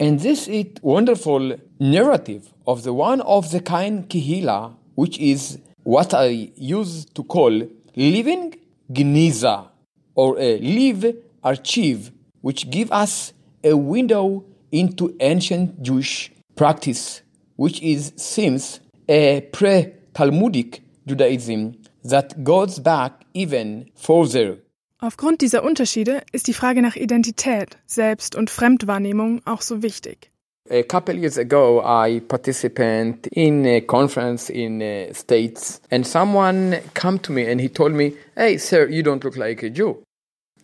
And 0.00 0.20
this 0.20 0.48
is 0.48 0.66
wonderful 0.82 1.56
narrative 1.78 2.52
of 2.66 2.82
the 2.82 2.92
one 2.92 3.20
of 3.20 3.50
the 3.50 3.60
kind 3.60 4.08
Kihila, 4.08 4.74
which 4.94 5.18
is 5.18 5.58
what 5.84 6.14
I 6.14 6.50
used 6.56 7.14
to 7.14 7.24
call 7.24 7.68
living 7.96 8.54
Gniza 8.90 9.68
or 10.14 10.38
a 10.38 10.58
live 10.58 11.16
archive, 11.42 12.10
which 12.40 12.70
give 12.70 12.90
us 12.92 13.32
a 13.64 13.76
window 13.76 14.44
into 14.70 15.14
ancient 15.20 15.82
Jewish 15.82 16.32
practice, 16.56 17.22
which 17.56 17.80
is 17.82 18.12
seems 18.16 18.80
a 19.08 19.40
pre-Talmudic 19.52 20.82
Judaism 21.06 21.76
that 22.04 22.44
goes 22.44 22.80
back 22.80 23.12
even 23.34 23.90
further. 23.94 24.58
Aufgrund 24.98 25.40
dieser 25.40 25.64
Unterschiede 25.64 26.22
ist 26.32 26.46
die 26.46 26.54
Frage 26.54 26.80
nach 26.80 26.94
Identität, 26.94 27.76
Selbst- 27.86 28.36
und 28.36 28.50
Fremdwahrnehmung 28.50 29.40
auch 29.44 29.60
so 29.60 29.82
wichtig. 29.82 30.30
A 30.70 30.84
couple 30.84 31.16
years 31.16 31.38
ago, 31.38 31.82
I 31.84 32.20
participated 32.20 33.26
in 33.32 33.66
a 33.66 33.80
conference 33.80 34.48
in 34.48 34.80
uh, 34.80 35.12
States, 35.12 35.82
and 35.90 36.06
someone 36.06 36.78
came 36.94 37.20
to 37.22 37.32
me 37.32 37.50
and 37.50 37.60
he 37.60 37.68
told 37.68 37.92
me, 37.92 38.14
"Hey, 38.36 38.58
sir, 38.58 38.88
you 38.88 39.02
don't 39.02 39.24
look 39.24 39.36
like 39.36 39.64
a 39.64 39.70
Jew." 39.70 40.02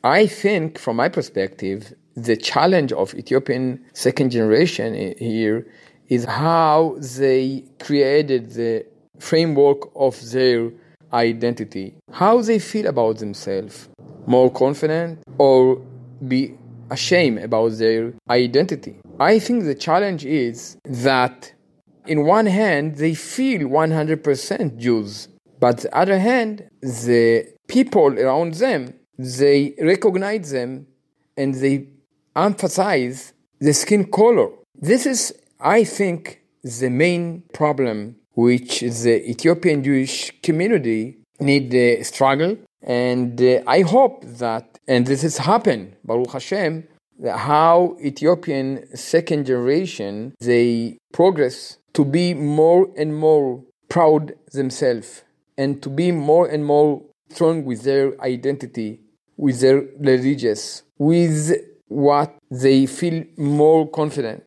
I 0.05 0.29
think, 0.29 0.79
from 0.79 0.97
my 0.97 1.09
perspective, 1.09 1.93
the 2.15 2.37
challenge 2.37 2.93
of 2.93 3.13
Ethiopian 3.15 3.81
second 3.93 4.31
generation 4.31 4.95
here 5.19 5.67
is 6.09 6.25
how 6.25 6.97
they 7.19 7.65
created 7.81 8.53
the 8.53 8.87
framework 9.19 9.91
of 9.97 10.17
their 10.31 10.71
identity, 11.13 11.95
how 12.13 12.41
they 12.43 12.59
feel 12.59 12.87
about 12.87 13.19
themselves, 13.19 13.89
more 14.27 14.51
confident 14.51 15.21
or 15.39 15.83
be 16.27 16.55
ashamed 16.91 17.39
about 17.39 17.73
their 17.73 18.13
identity. 18.31 18.97
I 19.21 19.39
think 19.39 19.65
the 19.65 19.75
challenge 19.75 20.25
is 20.25 20.77
that 20.85 21.53
in 22.07 22.25
one 22.25 22.47
hand 22.47 22.97
they 22.97 23.15
feel 23.15 23.69
100% 23.69 24.77
Jews, 24.77 25.29
but 25.61 25.79
the 25.79 25.97
other 25.97 26.19
hand 26.19 26.69
the 26.81 27.47
people 27.67 28.19
around 28.19 28.55
them 28.55 28.95
they 29.19 29.75
recognize 29.81 30.51
them 30.53 30.87
and 31.37 31.55
they 31.55 31.89
emphasize 32.37 33.33
the 33.59 33.73
skin 33.73 34.05
color. 34.05 34.49
This 34.77 35.07
is 35.07 35.35
I 35.61 35.83
think 35.85 36.41
the 36.63 36.89
main 36.89 37.43
problem 37.53 38.17
which 38.39 38.83
the 38.83 39.17
Ethiopian 39.29 39.83
Jewish 39.83 40.33
community 40.45 41.19
need 41.41 41.75
uh, 41.75 42.05
struggle. 42.05 42.57
And 42.83 43.43
uh, 43.43 43.63
I 43.67 43.81
hope 43.81 44.25
that, 44.25 44.79
and 44.87 45.05
this 45.09 45.23
has 45.23 45.39
happened, 45.39 45.97
Baruch 46.05 46.31
Hashem, 46.31 46.87
how 47.27 47.97
Ethiopian 48.01 48.97
second 48.97 49.47
generation, 49.47 50.35
they 50.39 50.99
progress 51.13 51.79
to 51.95 52.05
be 52.05 52.33
more 52.33 52.89
and 52.97 53.17
more 53.17 53.65
proud 53.89 54.35
themselves 54.53 55.25
and 55.57 55.83
to 55.83 55.89
be 55.89 56.13
more 56.13 56.47
and 56.47 56.65
more 56.65 57.03
strong 57.31 57.65
with 57.65 57.83
their 57.83 58.07
identity, 58.21 59.01
with 59.37 59.59
their 59.63 59.83
religious, 59.99 60.85
with 60.97 61.57
what 61.89 62.37
they 62.53 62.87
feel 62.87 63.25
more 63.37 63.91
confident. 63.91 64.45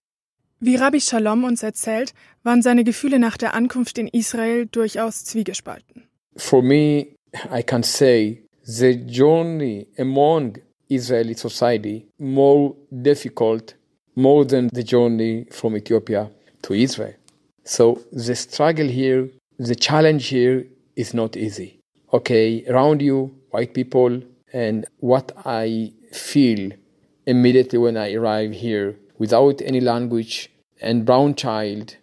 Wie 0.63 0.75
Rabbi 0.75 0.99
Shalom 0.99 1.43
uns 1.43 1.63
erzählt, 1.63 2.13
waren 2.43 2.61
seine 2.61 2.83
Gefühle 2.83 3.17
nach 3.17 3.35
der 3.35 3.55
Ankunft 3.55 3.97
in 3.97 4.07
Israel 4.07 4.67
durchaus 4.67 5.25
zwiegespalten. 5.25 6.03
For 6.37 6.61
me, 6.61 7.07
I 7.51 7.63
can 7.65 7.81
say 7.81 8.43
the 8.63 8.93
journey 8.93 9.87
among 9.97 10.59
Israeli 10.87 11.33
society 11.33 12.05
more 12.19 12.75
difficult 12.91 13.75
more 14.15 14.45
than 14.45 14.69
the 14.71 14.83
journey 14.83 15.47
from 15.49 15.75
Ethiopia 15.75 16.29
to 16.61 16.75
Israel. 16.75 17.15
So 17.63 17.99
the 18.11 18.35
struggle 18.35 18.87
here, 18.87 19.29
the 19.57 19.75
challenge 19.75 20.27
here 20.27 20.67
is 20.95 21.15
not 21.15 21.35
easy. 21.35 21.79
Okay, 22.13 22.63
around 22.67 23.01
you, 23.01 23.31
white 23.49 23.73
people, 23.73 24.21
and 24.53 24.85
what 24.99 25.31
I 25.43 25.91
feel 26.11 26.71
immediately 27.25 27.79
when 27.79 27.97
I 27.97 28.13
arrive 28.13 28.51
here 28.51 28.95
without 29.17 29.59
any 29.61 29.79
language 29.79 30.50
and 30.81 31.05
brown 31.05 31.35
child 31.35 31.95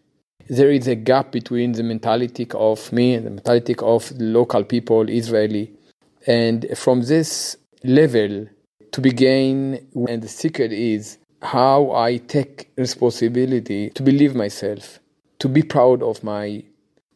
there 0.49 0.71
is 0.71 0.87
a 0.89 0.95
gap 0.95 1.31
between 1.31 1.73
the 1.73 1.83
mentality 1.83 2.47
of 2.55 2.91
me 2.93 3.15
and 3.15 3.27
the 3.27 3.31
mentality 3.31 3.75
of 3.81 4.17
the 4.19 4.25
local 4.25 4.65
people 4.65 5.09
israeli 5.09 5.73
and 6.27 6.67
from 6.77 7.03
this 7.03 7.57
level 7.85 8.47
to 8.93 9.01
begin 9.01 9.87
and 10.09 10.23
the 10.23 10.29
secret 10.29 10.73
is 10.73 11.19
how 11.43 11.93
i 11.93 12.17
take 12.17 12.71
responsibility 12.77 13.91
to 13.91 14.03
believe 14.03 14.35
myself 14.35 14.99
to 15.39 15.49
be 15.49 15.63
proud 15.63 16.03
of 16.03 16.25
my 16.25 16.63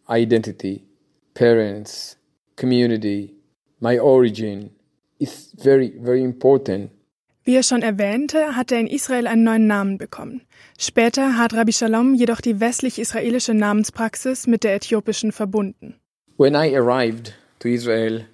identity 0.08 0.84
parents, 1.34 2.16
community, 2.56 3.34
my 3.80 3.98
origin 3.98 4.70
is 5.18 5.52
very, 5.58 5.92
very 5.98 6.22
important. 6.22 6.90
Wie 7.44 7.56
er 7.56 7.64
schon 7.64 7.82
erwähnte, 7.82 8.54
hat 8.54 8.70
er 8.70 8.78
in 8.78 8.86
Israel 8.86 9.26
einen 9.26 9.42
neuen 9.42 9.66
Namen 9.66 9.98
bekommen. 9.98 10.42
Später 10.78 11.36
hat 11.36 11.54
Rabbi 11.54 11.72
Shalom 11.72 12.14
jedoch 12.14 12.40
die 12.40 12.60
westlich-israelische 12.60 13.52
Namenspraxis 13.52 14.46
mit 14.46 14.62
der 14.62 14.76
äthiopischen 14.76 15.32
verbunden. 15.32 15.96
When 16.36 16.54
I 16.54 16.76
arrived 16.76 17.34
to 17.58 17.68
Israel, 17.68 18.26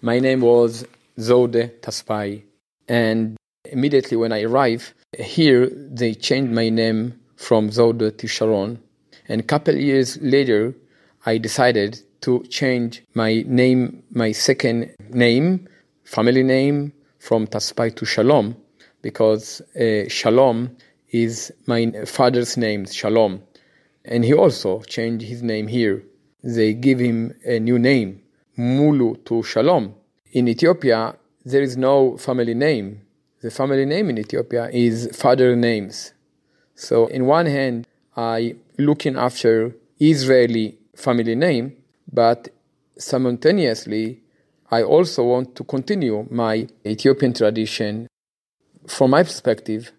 my 0.00 0.20
name 0.20 0.42
was 0.42 0.86
Zode 1.18 1.72
Taspai. 1.80 2.42
And 2.88 3.36
immediately 3.64 4.16
when 4.16 4.32
I 4.32 4.44
arrived 4.44 4.94
here, 5.16 5.68
they 5.68 6.14
changed 6.14 6.52
my 6.52 6.70
name 6.70 7.14
from 7.34 7.70
Zode 7.70 8.16
to 8.16 8.28
Sharon. 8.28 8.78
And 9.28 9.40
a 9.40 9.44
couple 9.44 9.74
years 9.76 10.18
later, 10.22 10.74
I 11.26 11.38
decided 11.38 12.00
to 12.20 12.44
change 12.48 13.02
my 13.14 13.44
name, 13.44 14.04
my 14.12 14.30
second 14.32 14.94
name, 15.10 15.66
family 16.04 16.44
name, 16.44 16.92
from 17.22 17.46
Taspai 17.46 17.94
to 17.94 18.04
Shalom, 18.04 18.56
because 19.00 19.60
uh, 19.76 20.08
Shalom 20.08 20.76
is 21.10 21.52
my 21.66 21.92
father's 22.04 22.56
name, 22.56 22.84
Shalom. 22.84 23.40
And 24.04 24.24
he 24.24 24.34
also 24.34 24.80
changed 24.82 25.24
his 25.24 25.40
name 25.40 25.68
here. 25.68 26.02
They 26.42 26.74
give 26.74 26.98
him 26.98 27.32
a 27.44 27.60
new 27.60 27.78
name, 27.78 28.22
Mulu 28.58 29.24
to 29.26 29.44
Shalom. 29.44 29.94
In 30.32 30.48
Ethiopia, 30.48 31.14
there 31.44 31.62
is 31.62 31.76
no 31.76 32.16
family 32.18 32.54
name. 32.54 33.02
The 33.40 33.52
family 33.52 33.86
name 33.86 34.10
in 34.10 34.18
Ethiopia 34.18 34.68
is 34.72 35.08
father 35.14 35.54
names. 35.54 36.14
So, 36.74 37.06
in 37.06 37.26
one 37.26 37.46
hand, 37.46 37.86
I 38.16 38.56
looking 38.78 39.16
after 39.16 39.76
Israeli 40.00 40.76
family 40.96 41.36
name, 41.36 41.76
but 42.12 42.48
simultaneously, 42.98 44.21
I 44.72 44.82
also 44.84 45.24
want 45.24 45.54
to 45.56 45.64
continue 45.64 46.26
my 46.30 46.66
Ethiopian 46.86 47.34
tradition. 47.34 48.06
From 48.86 49.10
my 49.10 49.22
perspective, 49.22 49.92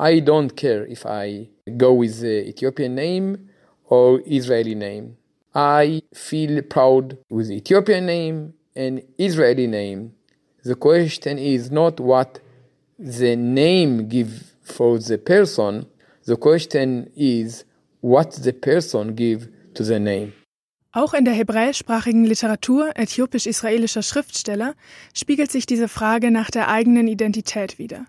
I 0.00 0.20
don't 0.20 0.56
care 0.56 0.86
if 0.86 1.04
I 1.04 1.48
go 1.76 1.92
with 1.92 2.20
the 2.20 2.48
Ethiopian 2.48 2.94
name 2.94 3.50
or 3.84 4.22
Israeli 4.24 4.74
name. 4.74 5.18
I 5.54 6.00
feel 6.14 6.62
proud 6.62 7.18
with 7.28 7.50
Ethiopian 7.50 8.06
name 8.06 8.54
and 8.74 9.02
Israeli 9.18 9.66
name. 9.66 10.14
The 10.64 10.76
question 10.76 11.36
is 11.38 11.70
not 11.70 12.00
what 12.00 12.40
the 12.98 13.36
name 13.36 14.08
give 14.08 14.54
for 14.62 14.98
the 14.98 15.18
person. 15.18 15.86
The 16.24 16.38
question 16.38 17.12
is 17.14 17.66
what 18.00 18.32
the 18.32 18.54
person 18.54 19.14
give 19.14 19.48
to 19.74 19.82
the 19.82 20.00
name. 20.00 20.32
Auch 20.96 21.12
in 21.12 21.26
der 21.26 21.34
hebräischsprachigen 21.34 22.24
Literatur 22.24 22.92
äthiopisch-israelischer 22.94 24.02
Schriftsteller 24.02 24.72
spiegelt 25.12 25.52
sich 25.52 25.66
diese 25.66 25.88
Frage 25.88 26.30
nach 26.30 26.50
der 26.50 26.68
eigenen 26.68 27.06
Identität 27.06 27.78
wider. 27.78 28.06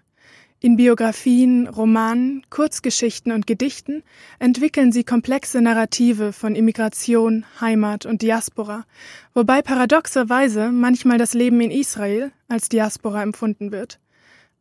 In 0.62 0.78
Biografien, 0.78 1.68
Romanen, 1.68 2.44
Kurzgeschichten 2.50 3.34
und 3.34 3.46
Gedichten 3.46 4.04
entwickeln 4.40 4.94
sie 4.94 5.04
komplexe 5.04 5.60
Narrative 5.62 6.32
von 6.32 6.56
Immigration, 6.56 7.44
Heimat 7.60 8.06
und 8.06 8.22
Diaspora, 8.22 8.86
wobei 9.34 9.62
paradoxerweise 9.62 10.72
manchmal 10.72 11.18
das 11.18 11.34
Leben 11.34 11.60
in 11.60 11.72
Israel 11.72 12.32
als 12.48 12.70
Diaspora 12.70 13.22
empfunden 13.22 13.74
wird. 13.74 14.00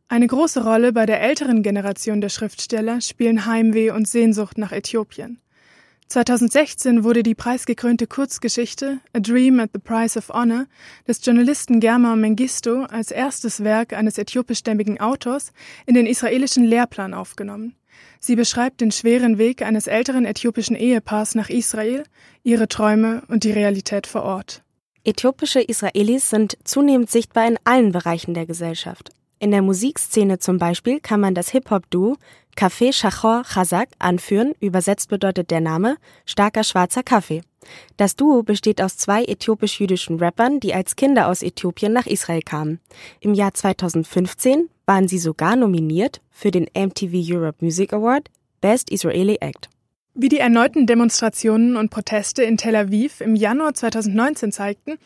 Eine 0.09 0.27
große 0.27 0.65
Rolle 0.65 0.91
bei 0.91 1.05
der 1.05 1.21
älteren 1.21 1.63
Generation 1.63 2.19
der 2.19 2.27
Schriftsteller 2.27 2.99
spielen 2.99 3.45
Heimweh 3.45 3.91
und 3.91 4.05
Sehnsucht 4.05 4.57
nach 4.57 4.73
Äthiopien. 4.73 5.39
2016 6.07 7.03
wurde 7.03 7.21
die 7.21 7.35
preisgekrönte 7.35 8.07
Kurzgeschichte 8.07 8.99
A 9.11 9.19
Dream 9.19 9.59
at 9.59 9.71
the 9.73 9.79
Price 9.79 10.15
of 10.15 10.29
Honor 10.29 10.65
des 11.05 11.19
Journalisten 11.23 11.81
Germa 11.81 12.15
Mengistu 12.15 12.83
als 12.83 13.11
erstes 13.11 13.61
Werk 13.61 13.91
eines 13.91 14.17
äthiopischstämmigen 14.17 15.01
Autors 15.01 15.51
in 15.85 15.95
den 15.95 16.05
israelischen 16.05 16.63
Lehrplan 16.63 17.13
aufgenommen. 17.13 17.75
Sie 18.21 18.37
beschreibt 18.37 18.79
den 18.79 18.91
schweren 18.91 19.37
Weg 19.37 19.61
eines 19.63 19.87
älteren 19.87 20.25
äthiopischen 20.25 20.77
Ehepaars 20.77 21.35
nach 21.35 21.49
Israel, 21.49 22.03
ihre 22.41 22.69
Träume 22.69 23.23
und 23.27 23.43
die 23.43 23.51
Realität 23.51 24.07
vor 24.07 24.23
Ort. 24.23 24.63
Äthiopische 25.03 25.59
Israelis 25.59 26.29
sind 26.29 26.57
zunehmend 26.63 27.11
sichtbar 27.11 27.47
in 27.47 27.57
allen 27.65 27.91
Bereichen 27.91 28.33
der 28.33 28.45
Gesellschaft. 28.45 29.09
In 29.39 29.51
der 29.51 29.61
Musikszene 29.61 30.39
zum 30.39 30.57
Beispiel 30.57 30.99
kann 30.99 31.19
man 31.19 31.35
das 31.35 31.49
Hip-Hop-Duo 31.49 32.17
Café 32.57 32.91
Shachor 32.91 33.43
Chazak 33.43 33.89
anführen, 33.99 34.53
übersetzt 34.59 35.09
bedeutet 35.09 35.51
der 35.51 35.61
Name 35.61 35.97
starker 36.25 36.63
schwarzer 36.63 37.03
Kaffee. 37.03 37.43
Das 37.97 38.15
Duo 38.15 38.41
besteht 38.41 38.81
aus 38.81 38.97
zwei 38.97 39.23
äthiopisch-jüdischen 39.25 40.17
Rappern, 40.17 40.59
die 40.59 40.73
als 40.73 40.95
Kinder 40.95 41.27
aus 41.27 41.43
Äthiopien 41.43 41.93
nach 41.93 42.07
Israel 42.07 42.41
kamen. 42.41 42.79
Im 43.19 43.35
Jahr 43.35 43.53
2015 43.53 44.69
waren 44.87 45.07
sie 45.07 45.19
sogar 45.19 45.55
nominiert 45.55 46.19
für 46.31 46.49
den 46.49 46.65
MTV 46.75 47.11
Europe 47.13 47.63
Music 47.63 47.93
Award 47.93 48.31
Best 48.59 48.89
Israeli 48.89 49.37
Act. 49.39 49.69
Wie 50.15 50.29
die 50.29 50.39
erneuten 50.39 50.87
Demonstrationen 50.87 51.77
und 51.77 51.91
Proteste 51.91 52.41
in 52.41 52.57
Tel 52.57 52.75
Aviv 52.75 53.21
im 53.21 53.35
Januar 53.35 53.75
2019 53.75 54.51
zeigten, 54.51 54.97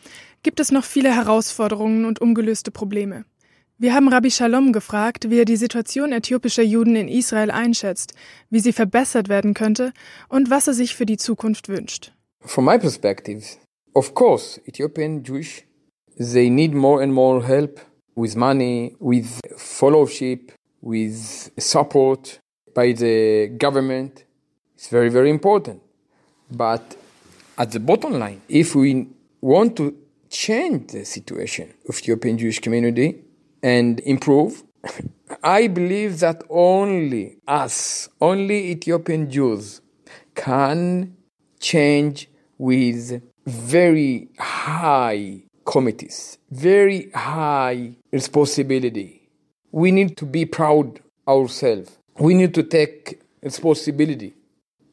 gibt 0.42 0.58
es 0.58 0.72
noch 0.72 0.84
viele 0.84 1.14
Herausforderungen 1.14 2.06
und 2.06 2.18
ungelöste 2.18 2.70
Probleme. 2.70 3.26
Wir 3.82 3.94
haben 3.94 4.06
Rabbi 4.06 4.30
Shalom 4.30 4.72
gefragt, 4.72 5.28
wie 5.28 5.40
er 5.40 5.44
die 5.44 5.56
Situation 5.56 6.12
äthiopischer 6.12 6.62
Juden 6.62 6.94
in 6.94 7.08
Israel 7.08 7.50
einschätzt, 7.50 8.14
wie 8.48 8.60
sie 8.60 8.72
verbessert 8.72 9.28
werden 9.28 9.54
könnte 9.54 9.92
und 10.28 10.50
was 10.50 10.68
er 10.68 10.74
sich 10.74 10.94
für 10.94 11.04
die 11.04 11.16
Zukunft 11.16 11.68
wünscht. 11.68 12.12
From 12.42 12.66
my 12.66 12.78
perspective, 12.78 13.42
of 13.92 14.14
course, 14.14 14.60
Ethiopian 14.68 15.24
Jewish, 15.24 15.64
they 16.16 16.48
need 16.48 16.72
more 16.72 17.02
and 17.02 17.12
more 17.12 17.44
help 17.44 17.80
with 18.14 18.36
money, 18.36 18.94
with 19.00 19.40
fellowship, 19.56 20.52
with 20.80 21.50
support 21.58 22.38
by 22.76 22.94
the 22.94 23.48
government. 23.58 24.24
It's 24.76 24.90
very, 24.90 25.10
very 25.10 25.28
important. 25.28 25.80
But 26.48 26.82
at 27.58 27.72
the 27.72 27.80
bottom 27.80 28.12
line, 28.12 28.42
if 28.48 28.76
we 28.76 29.08
want 29.40 29.74
to 29.78 29.92
change 30.30 30.92
the 30.92 31.04
situation 31.04 31.70
of 31.88 31.98
Ethiopian 31.98 32.38
Jewish 32.38 32.60
community, 32.60 33.31
and 33.62 34.00
improve. 34.00 34.62
I 35.42 35.66
believe 35.66 36.20
that 36.20 36.42
only 36.50 37.38
us, 37.46 38.08
only 38.20 38.70
Ethiopian 38.70 39.30
Jews, 39.30 39.80
can 40.34 41.16
change 41.60 42.28
with 42.58 43.22
very 43.46 44.28
high 44.38 45.42
committees, 45.64 46.38
very 46.50 47.10
high 47.10 47.92
responsibility. 48.12 49.28
We 49.70 49.90
need 49.90 50.16
to 50.18 50.26
be 50.26 50.44
proud 50.44 51.00
ourselves. 51.26 51.96
We 52.18 52.34
need 52.34 52.54
to 52.54 52.62
take 52.62 53.20
responsibility. 53.42 54.34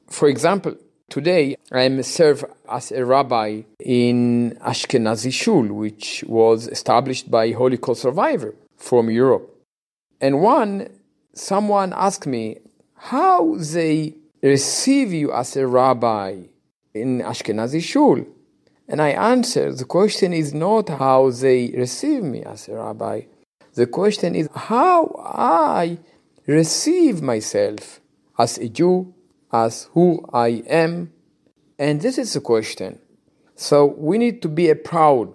For 0.08 0.28
example, 0.30 0.76
today 1.10 1.58
I 1.72 1.82
am 1.82 2.02
served 2.04 2.46
as 2.70 2.92
a 2.92 3.04
rabbi 3.06 3.64
in 3.80 4.58
Ashkenazi 4.62 5.34
Shul, 5.34 5.68
which 5.68 6.24
was 6.28 6.68
established 6.68 7.30
by 7.30 7.52
Holocaust 7.52 8.02
survivor 8.02 8.56
from 8.78 9.10
Europe. 9.10 9.50
And 10.22 10.42
one, 10.42 10.90
someone 11.34 11.94
asked 11.94 12.28
me 12.28 12.60
how 12.96 13.56
they 13.56 14.16
receive 14.42 15.14
you 15.14 15.32
as 15.32 15.56
a 15.56 15.66
rabbi 15.68 16.44
in 16.94 17.20
Ashkenazi 17.22 17.82
Shul. 17.82 18.26
And 18.88 19.02
I 19.02 19.10
answered, 19.10 19.78
the 19.78 19.86
question 19.86 20.34
is 20.34 20.54
not 20.54 20.90
how 20.90 21.30
they 21.30 21.72
receive 21.72 22.24
me 22.24 22.44
as 22.44 22.68
a 22.68 22.76
rabbi. 22.76 23.22
The 23.76 23.86
question 23.86 24.36
is 24.36 24.50
how 24.54 25.16
I 25.24 26.00
receive 26.48 27.22
myself 27.22 28.02
as 28.38 28.58
a 28.58 28.68
Jew, 28.68 29.14
as 29.52 29.90
who 29.94 30.26
I 30.34 30.64
am. 30.68 31.12
And 31.78 32.02
this 32.02 32.18
is 32.18 32.34
the 32.34 32.42
question. 32.42 33.00
So 33.56 33.86
we 33.86 34.18
need 34.18 34.42
to 34.42 34.50
be 34.50 34.74
proud, 34.74 35.34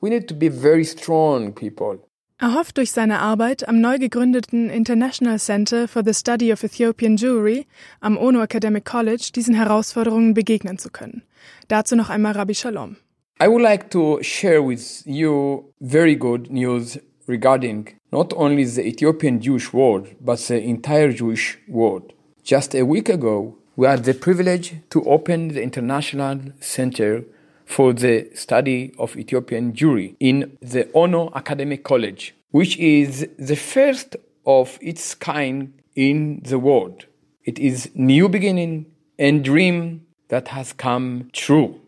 we 0.00 0.10
need 0.10 0.28
to 0.28 0.34
be 0.34 0.48
very 0.48 0.84
strong 0.84 1.52
people. 1.52 1.98
Er 2.40 2.54
hofft 2.54 2.76
durch 2.76 2.92
seine 2.92 3.18
Arbeit 3.18 3.66
am 3.66 3.80
neu 3.80 3.98
gegründeten 3.98 4.70
International 4.70 5.40
Center 5.40 5.88
for 5.88 6.04
the 6.04 6.14
Study 6.14 6.52
of 6.52 6.62
Ethiopian 6.62 7.16
Jewry 7.16 7.66
am 8.00 8.16
ONU 8.16 8.40
Academic 8.40 8.84
College 8.84 9.32
diesen 9.34 9.56
Herausforderungen 9.56 10.34
begegnen 10.34 10.78
zu 10.78 10.88
können. 10.88 11.22
Dazu 11.66 11.96
noch 11.96 12.10
einmal 12.10 12.34
Rabbi 12.34 12.54
Shalom. 12.54 12.96
I 13.40 13.48
would 13.48 13.62
like 13.62 13.90
to 13.90 14.22
share 14.22 14.62
with 14.62 15.02
you 15.04 15.72
very 15.80 16.14
good 16.14 16.48
news 16.48 17.00
regarding 17.26 17.88
not 18.12 18.32
only 18.34 18.64
the 18.64 18.86
Ethiopian 18.86 19.40
Jewish 19.40 19.72
world, 19.72 20.06
but 20.20 20.38
the 20.46 20.58
entire 20.58 21.12
Jewish 21.12 21.58
world. 21.68 22.14
Just 22.48 22.74
a 22.74 22.82
week 22.82 23.10
ago, 23.10 23.58
we 23.76 23.86
had 23.86 24.04
the 24.04 24.14
privilege 24.14 24.76
to 24.88 25.04
open 25.04 25.48
the 25.48 25.62
International 25.62 26.40
Center 26.60 27.24
for 27.66 27.92
the 27.92 28.30
study 28.34 28.94
of 28.98 29.18
Ethiopian 29.18 29.74
Jewry 29.74 30.16
in 30.18 30.56
the 30.62 30.90
Ono 30.94 31.30
Academic 31.34 31.84
College, 31.84 32.34
which 32.50 32.78
is 32.78 33.28
the 33.38 33.54
first 33.54 34.16
of 34.46 34.78
its 34.80 35.14
kind 35.14 35.74
in 35.94 36.40
the 36.42 36.58
world. 36.58 37.04
It 37.44 37.58
is 37.58 37.90
new 37.94 38.30
beginning 38.30 38.86
and 39.18 39.44
dream 39.44 40.06
that 40.28 40.48
has 40.48 40.72
come 40.72 41.28
true. 41.34 41.78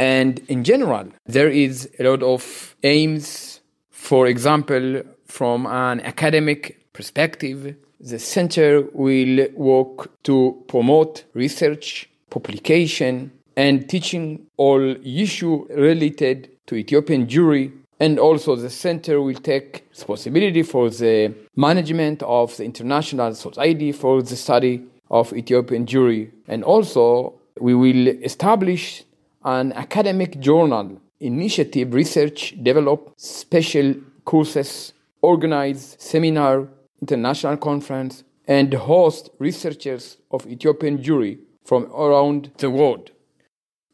And 0.00 0.40
in 0.48 0.64
general, 0.64 1.12
there 1.26 1.48
is 1.48 1.88
a 2.00 2.02
lot 2.02 2.24
of 2.24 2.74
aims, 2.82 3.60
for 3.90 4.26
example, 4.26 5.02
from 5.26 5.64
an 5.66 6.00
academic 6.00 6.92
perspective. 6.92 7.76
The 8.00 8.18
center 8.18 8.82
will 8.92 9.48
work 9.54 10.22
to 10.22 10.62
promote 10.68 11.24
research, 11.34 12.08
publication, 12.30 13.32
and 13.56 13.88
teaching 13.88 14.46
all 14.56 14.80
issue 15.04 15.66
related 15.70 16.50
to 16.68 16.76
Ethiopian 16.76 17.26
Jewry. 17.26 17.72
And 17.98 18.20
also 18.20 18.54
the 18.54 18.70
center 18.70 19.20
will 19.20 19.34
take 19.34 19.84
responsibility 19.90 20.62
for 20.62 20.90
the 20.90 21.34
management 21.56 22.22
of 22.22 22.56
the 22.56 22.64
International 22.64 23.34
Society 23.34 23.90
for 23.90 24.22
the 24.22 24.36
Study 24.36 24.84
of 25.10 25.32
Ethiopian 25.32 25.84
Jewry. 25.84 26.30
And 26.46 26.62
also 26.62 27.34
we 27.58 27.74
will 27.74 28.06
establish 28.22 29.02
an 29.44 29.72
academic 29.72 30.38
journal, 30.38 31.00
initiative, 31.18 31.94
research, 31.94 32.54
develop 32.62 33.12
special 33.16 33.94
courses, 34.24 34.92
organize 35.20 35.96
seminar, 35.98 36.68
international 37.00 37.56
conference, 37.56 38.24
and 38.46 38.72
host 38.72 39.30
researchers 39.38 40.16
of 40.30 40.46
Ethiopian 40.46 40.98
Jewry 40.98 41.38
from 41.64 41.84
around 41.92 42.50
the 42.58 42.70
world. 42.70 43.10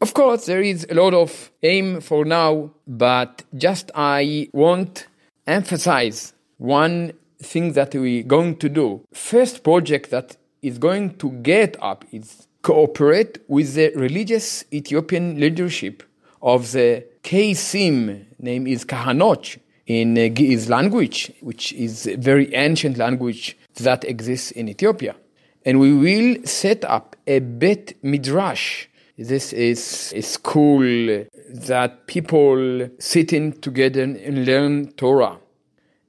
Of 0.00 0.14
course, 0.14 0.46
there 0.46 0.62
is 0.62 0.86
a 0.90 0.94
lot 0.94 1.14
of 1.14 1.50
aim 1.62 2.00
for 2.00 2.24
now, 2.24 2.70
but 2.86 3.42
just 3.56 3.90
I 3.94 4.48
want 4.52 5.06
emphasize 5.46 6.34
one 6.58 7.12
thing 7.38 7.72
that 7.72 7.94
we're 7.94 8.22
going 8.22 8.56
to 8.56 8.68
do. 8.68 9.04
First 9.12 9.64
project 9.64 10.10
that 10.10 10.36
is 10.62 10.78
going 10.78 11.16
to 11.18 11.30
get 11.30 11.76
up 11.82 12.04
is 12.12 12.46
cooperate 12.62 13.38
with 13.48 13.74
the 13.74 13.92
religious 13.94 14.64
Ethiopian 14.72 15.38
leadership 15.38 16.02
of 16.40 16.72
the 16.72 17.04
Keisim, 17.22 18.26
name 18.38 18.66
is 18.66 18.84
Kahanoch, 18.84 19.58
in 19.87 20.16
uh, 20.16 20.29
Giz 20.33 20.68
language, 20.68 21.33
which 21.40 21.73
is 21.73 22.07
a 22.07 22.16
very 22.16 22.55
ancient 22.55 22.97
language 22.97 23.57
that 23.77 24.05
exists 24.05 24.51
in 24.51 24.68
Ethiopia. 24.68 25.16
And 25.64 25.81
we 25.81 25.92
will 25.92 26.44
set 26.44 26.85
up 26.85 27.16
a 27.27 27.38
Bet 27.38 27.94
Midrash. 28.03 28.87
This 29.16 29.53
is 29.53 30.12
a 30.14 30.20
school 30.20 31.25
that 31.49 32.07
people 32.07 32.88
sit 32.99 33.33
in 33.33 33.53
together 33.61 34.03
and 34.03 34.44
learn 34.44 34.92
Torah. 34.92 35.38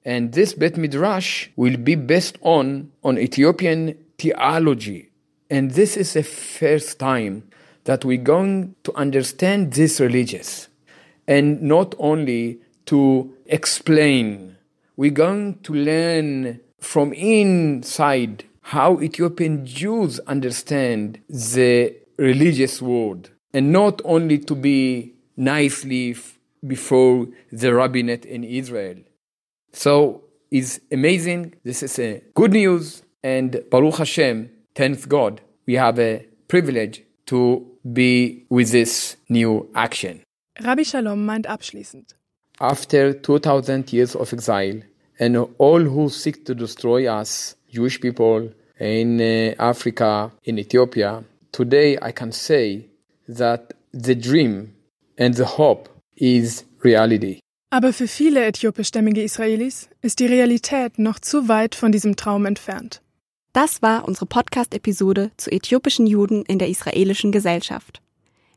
And 0.04 0.34
this 0.34 0.54
Bet 0.54 0.78
Midrash 0.78 1.50
will 1.56 1.78
be 1.78 1.96
based 1.96 2.38
on, 2.42 2.92
on 3.04 3.18
Ethiopian 3.18 3.98
theology. 4.18 5.10
And 5.50 5.72
this 5.72 5.98
is 5.98 6.14
the 6.14 6.24
first 6.24 7.00
time 7.00 7.50
that 7.86 8.04
we're 8.04 8.18
going 8.18 8.76
to 8.84 8.96
understand 8.96 9.74
this 9.74 10.00
religious 10.00 10.68
and 11.28 11.62
not 11.62 11.96
only 11.98 12.60
to 12.88 13.35
explain. 13.46 14.58
We're 14.98 15.12
going 15.12 15.60
to 15.64 15.74
learn 15.74 16.62
from 16.80 17.14
inside 17.14 18.46
how 18.62 19.00
Ethiopian 19.02 19.66
Jews 19.66 20.20
understand 20.22 21.22
the 21.30 21.96
religious 22.18 22.82
world 22.82 23.32
and 23.54 23.72
not 23.72 24.02
only 24.06 24.40
to 24.40 24.56
be 24.56 25.14
nicely 25.38 26.16
before 26.66 27.28
the 27.52 27.74
rabbinate 27.74 28.26
in 28.26 28.44
Israel. 28.44 28.98
So 29.74 30.24
it's 30.50 30.80
amazing. 30.92 31.56
This 31.64 31.84
is 31.84 32.00
a 32.00 32.24
good 32.34 32.54
news 32.54 33.04
and 33.24 33.64
Baruch 33.72 33.98
Hashem, 33.98 34.52
thanks 34.76 35.06
God, 35.06 35.42
we 35.66 35.74
have 35.74 36.00
a 36.00 36.28
privilege 36.48 37.04
to 37.26 37.66
be 37.92 38.46
with 38.50 38.72
this 38.72 39.18
new 39.30 39.70
action. 39.74 40.22
Rabbi 40.62 40.84
Shalom 40.84 41.26
meint 41.26 41.46
abschließend. 41.48 42.14
After 42.60 43.14
2000 43.14 43.92
years 43.92 44.16
of 44.16 44.32
exile 44.32 44.82
and 45.20 45.38
all 45.58 45.82
who 45.82 46.10
seek 46.10 46.46
to 46.46 46.56
destroy 46.56 47.06
us, 47.06 47.56
Jewish 47.70 48.00
people 48.00 48.54
in 48.80 49.20
uh, 49.20 49.56
Africa, 49.60 50.32
in 50.44 50.58
Ethiopia, 50.58 51.24
today 51.52 51.98
I 52.02 52.12
can 52.14 52.32
say 52.32 52.86
that 53.28 53.74
the 53.92 54.16
dream 54.16 54.74
and 55.18 55.36
the 55.36 55.46
hope 55.46 55.90
is 56.16 56.64
reality. 56.84 57.40
Aber 57.72 57.92
für 57.92 58.08
viele 58.08 58.46
äthiopischstämmige 58.46 59.22
Israelis 59.22 59.90
ist 60.02 60.20
die 60.20 60.28
Realität 60.28 60.98
noch 60.98 61.20
zu 61.20 61.50
weit 61.50 61.76
von 61.76 61.92
diesem 61.92 62.16
Traum 62.16 62.46
entfernt. 62.46 63.02
Das 63.52 63.82
war 63.82 64.08
unsere 64.08 64.28
Podcast-Episode 64.28 65.32
zu 65.36 65.52
äthiopischen 65.52 66.08
Juden 66.08 66.44
in 66.46 66.60
der 66.60 66.70
israelischen 66.70 67.34
Gesellschaft. 67.34 68.02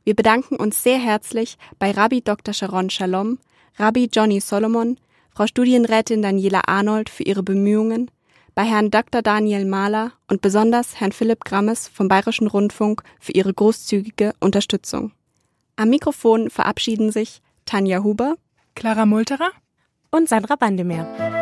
Wir 0.05 0.15
bedanken 0.15 0.57
uns 0.57 0.83
sehr 0.83 0.99
herzlich 0.99 1.59
bei 1.79 1.91
Rabbi 1.91 2.21
Dr. 2.21 2.55
Sharon 2.55 2.91
Shalom, 2.91 3.39
Rabbi 3.79 4.09
Johnny 4.13 4.41
Solomon, 4.41 4.99
Frau 5.31 5.47
Studienrätin 5.47 6.21
Daniela 6.21 6.63
Arnold 6.67 7.09
für 7.09 7.23
ihre 7.23 7.45
Bemühungen, 7.45 8.11
bei 8.57 8.65
Herrn 8.65 8.91
Dr. 8.91 9.23
Daniel 9.23 9.67
Mahler 9.67 10.13
und 10.27 10.41
besonders 10.41 10.99
Herrn 10.99 11.13
Philipp 11.13 11.45
Grammes 11.45 11.87
vom 11.87 12.09
Bayerischen 12.09 12.49
Rundfunk 12.49 13.05
für 13.21 13.31
ihre 13.33 13.55
großzügige 13.55 14.33
Unterstützung. 14.41 15.13
Am 15.77 15.91
Mikrofon 15.91 16.51
verabschieden 16.51 17.13
sich 17.13 17.41
Tanja 17.67 18.03
Huber, 18.03 18.35
Clara 18.75 19.07
Multerer 19.07 19.53
und 20.11 20.29
Sandra 20.29 20.57
Bandemeer. 20.57 21.38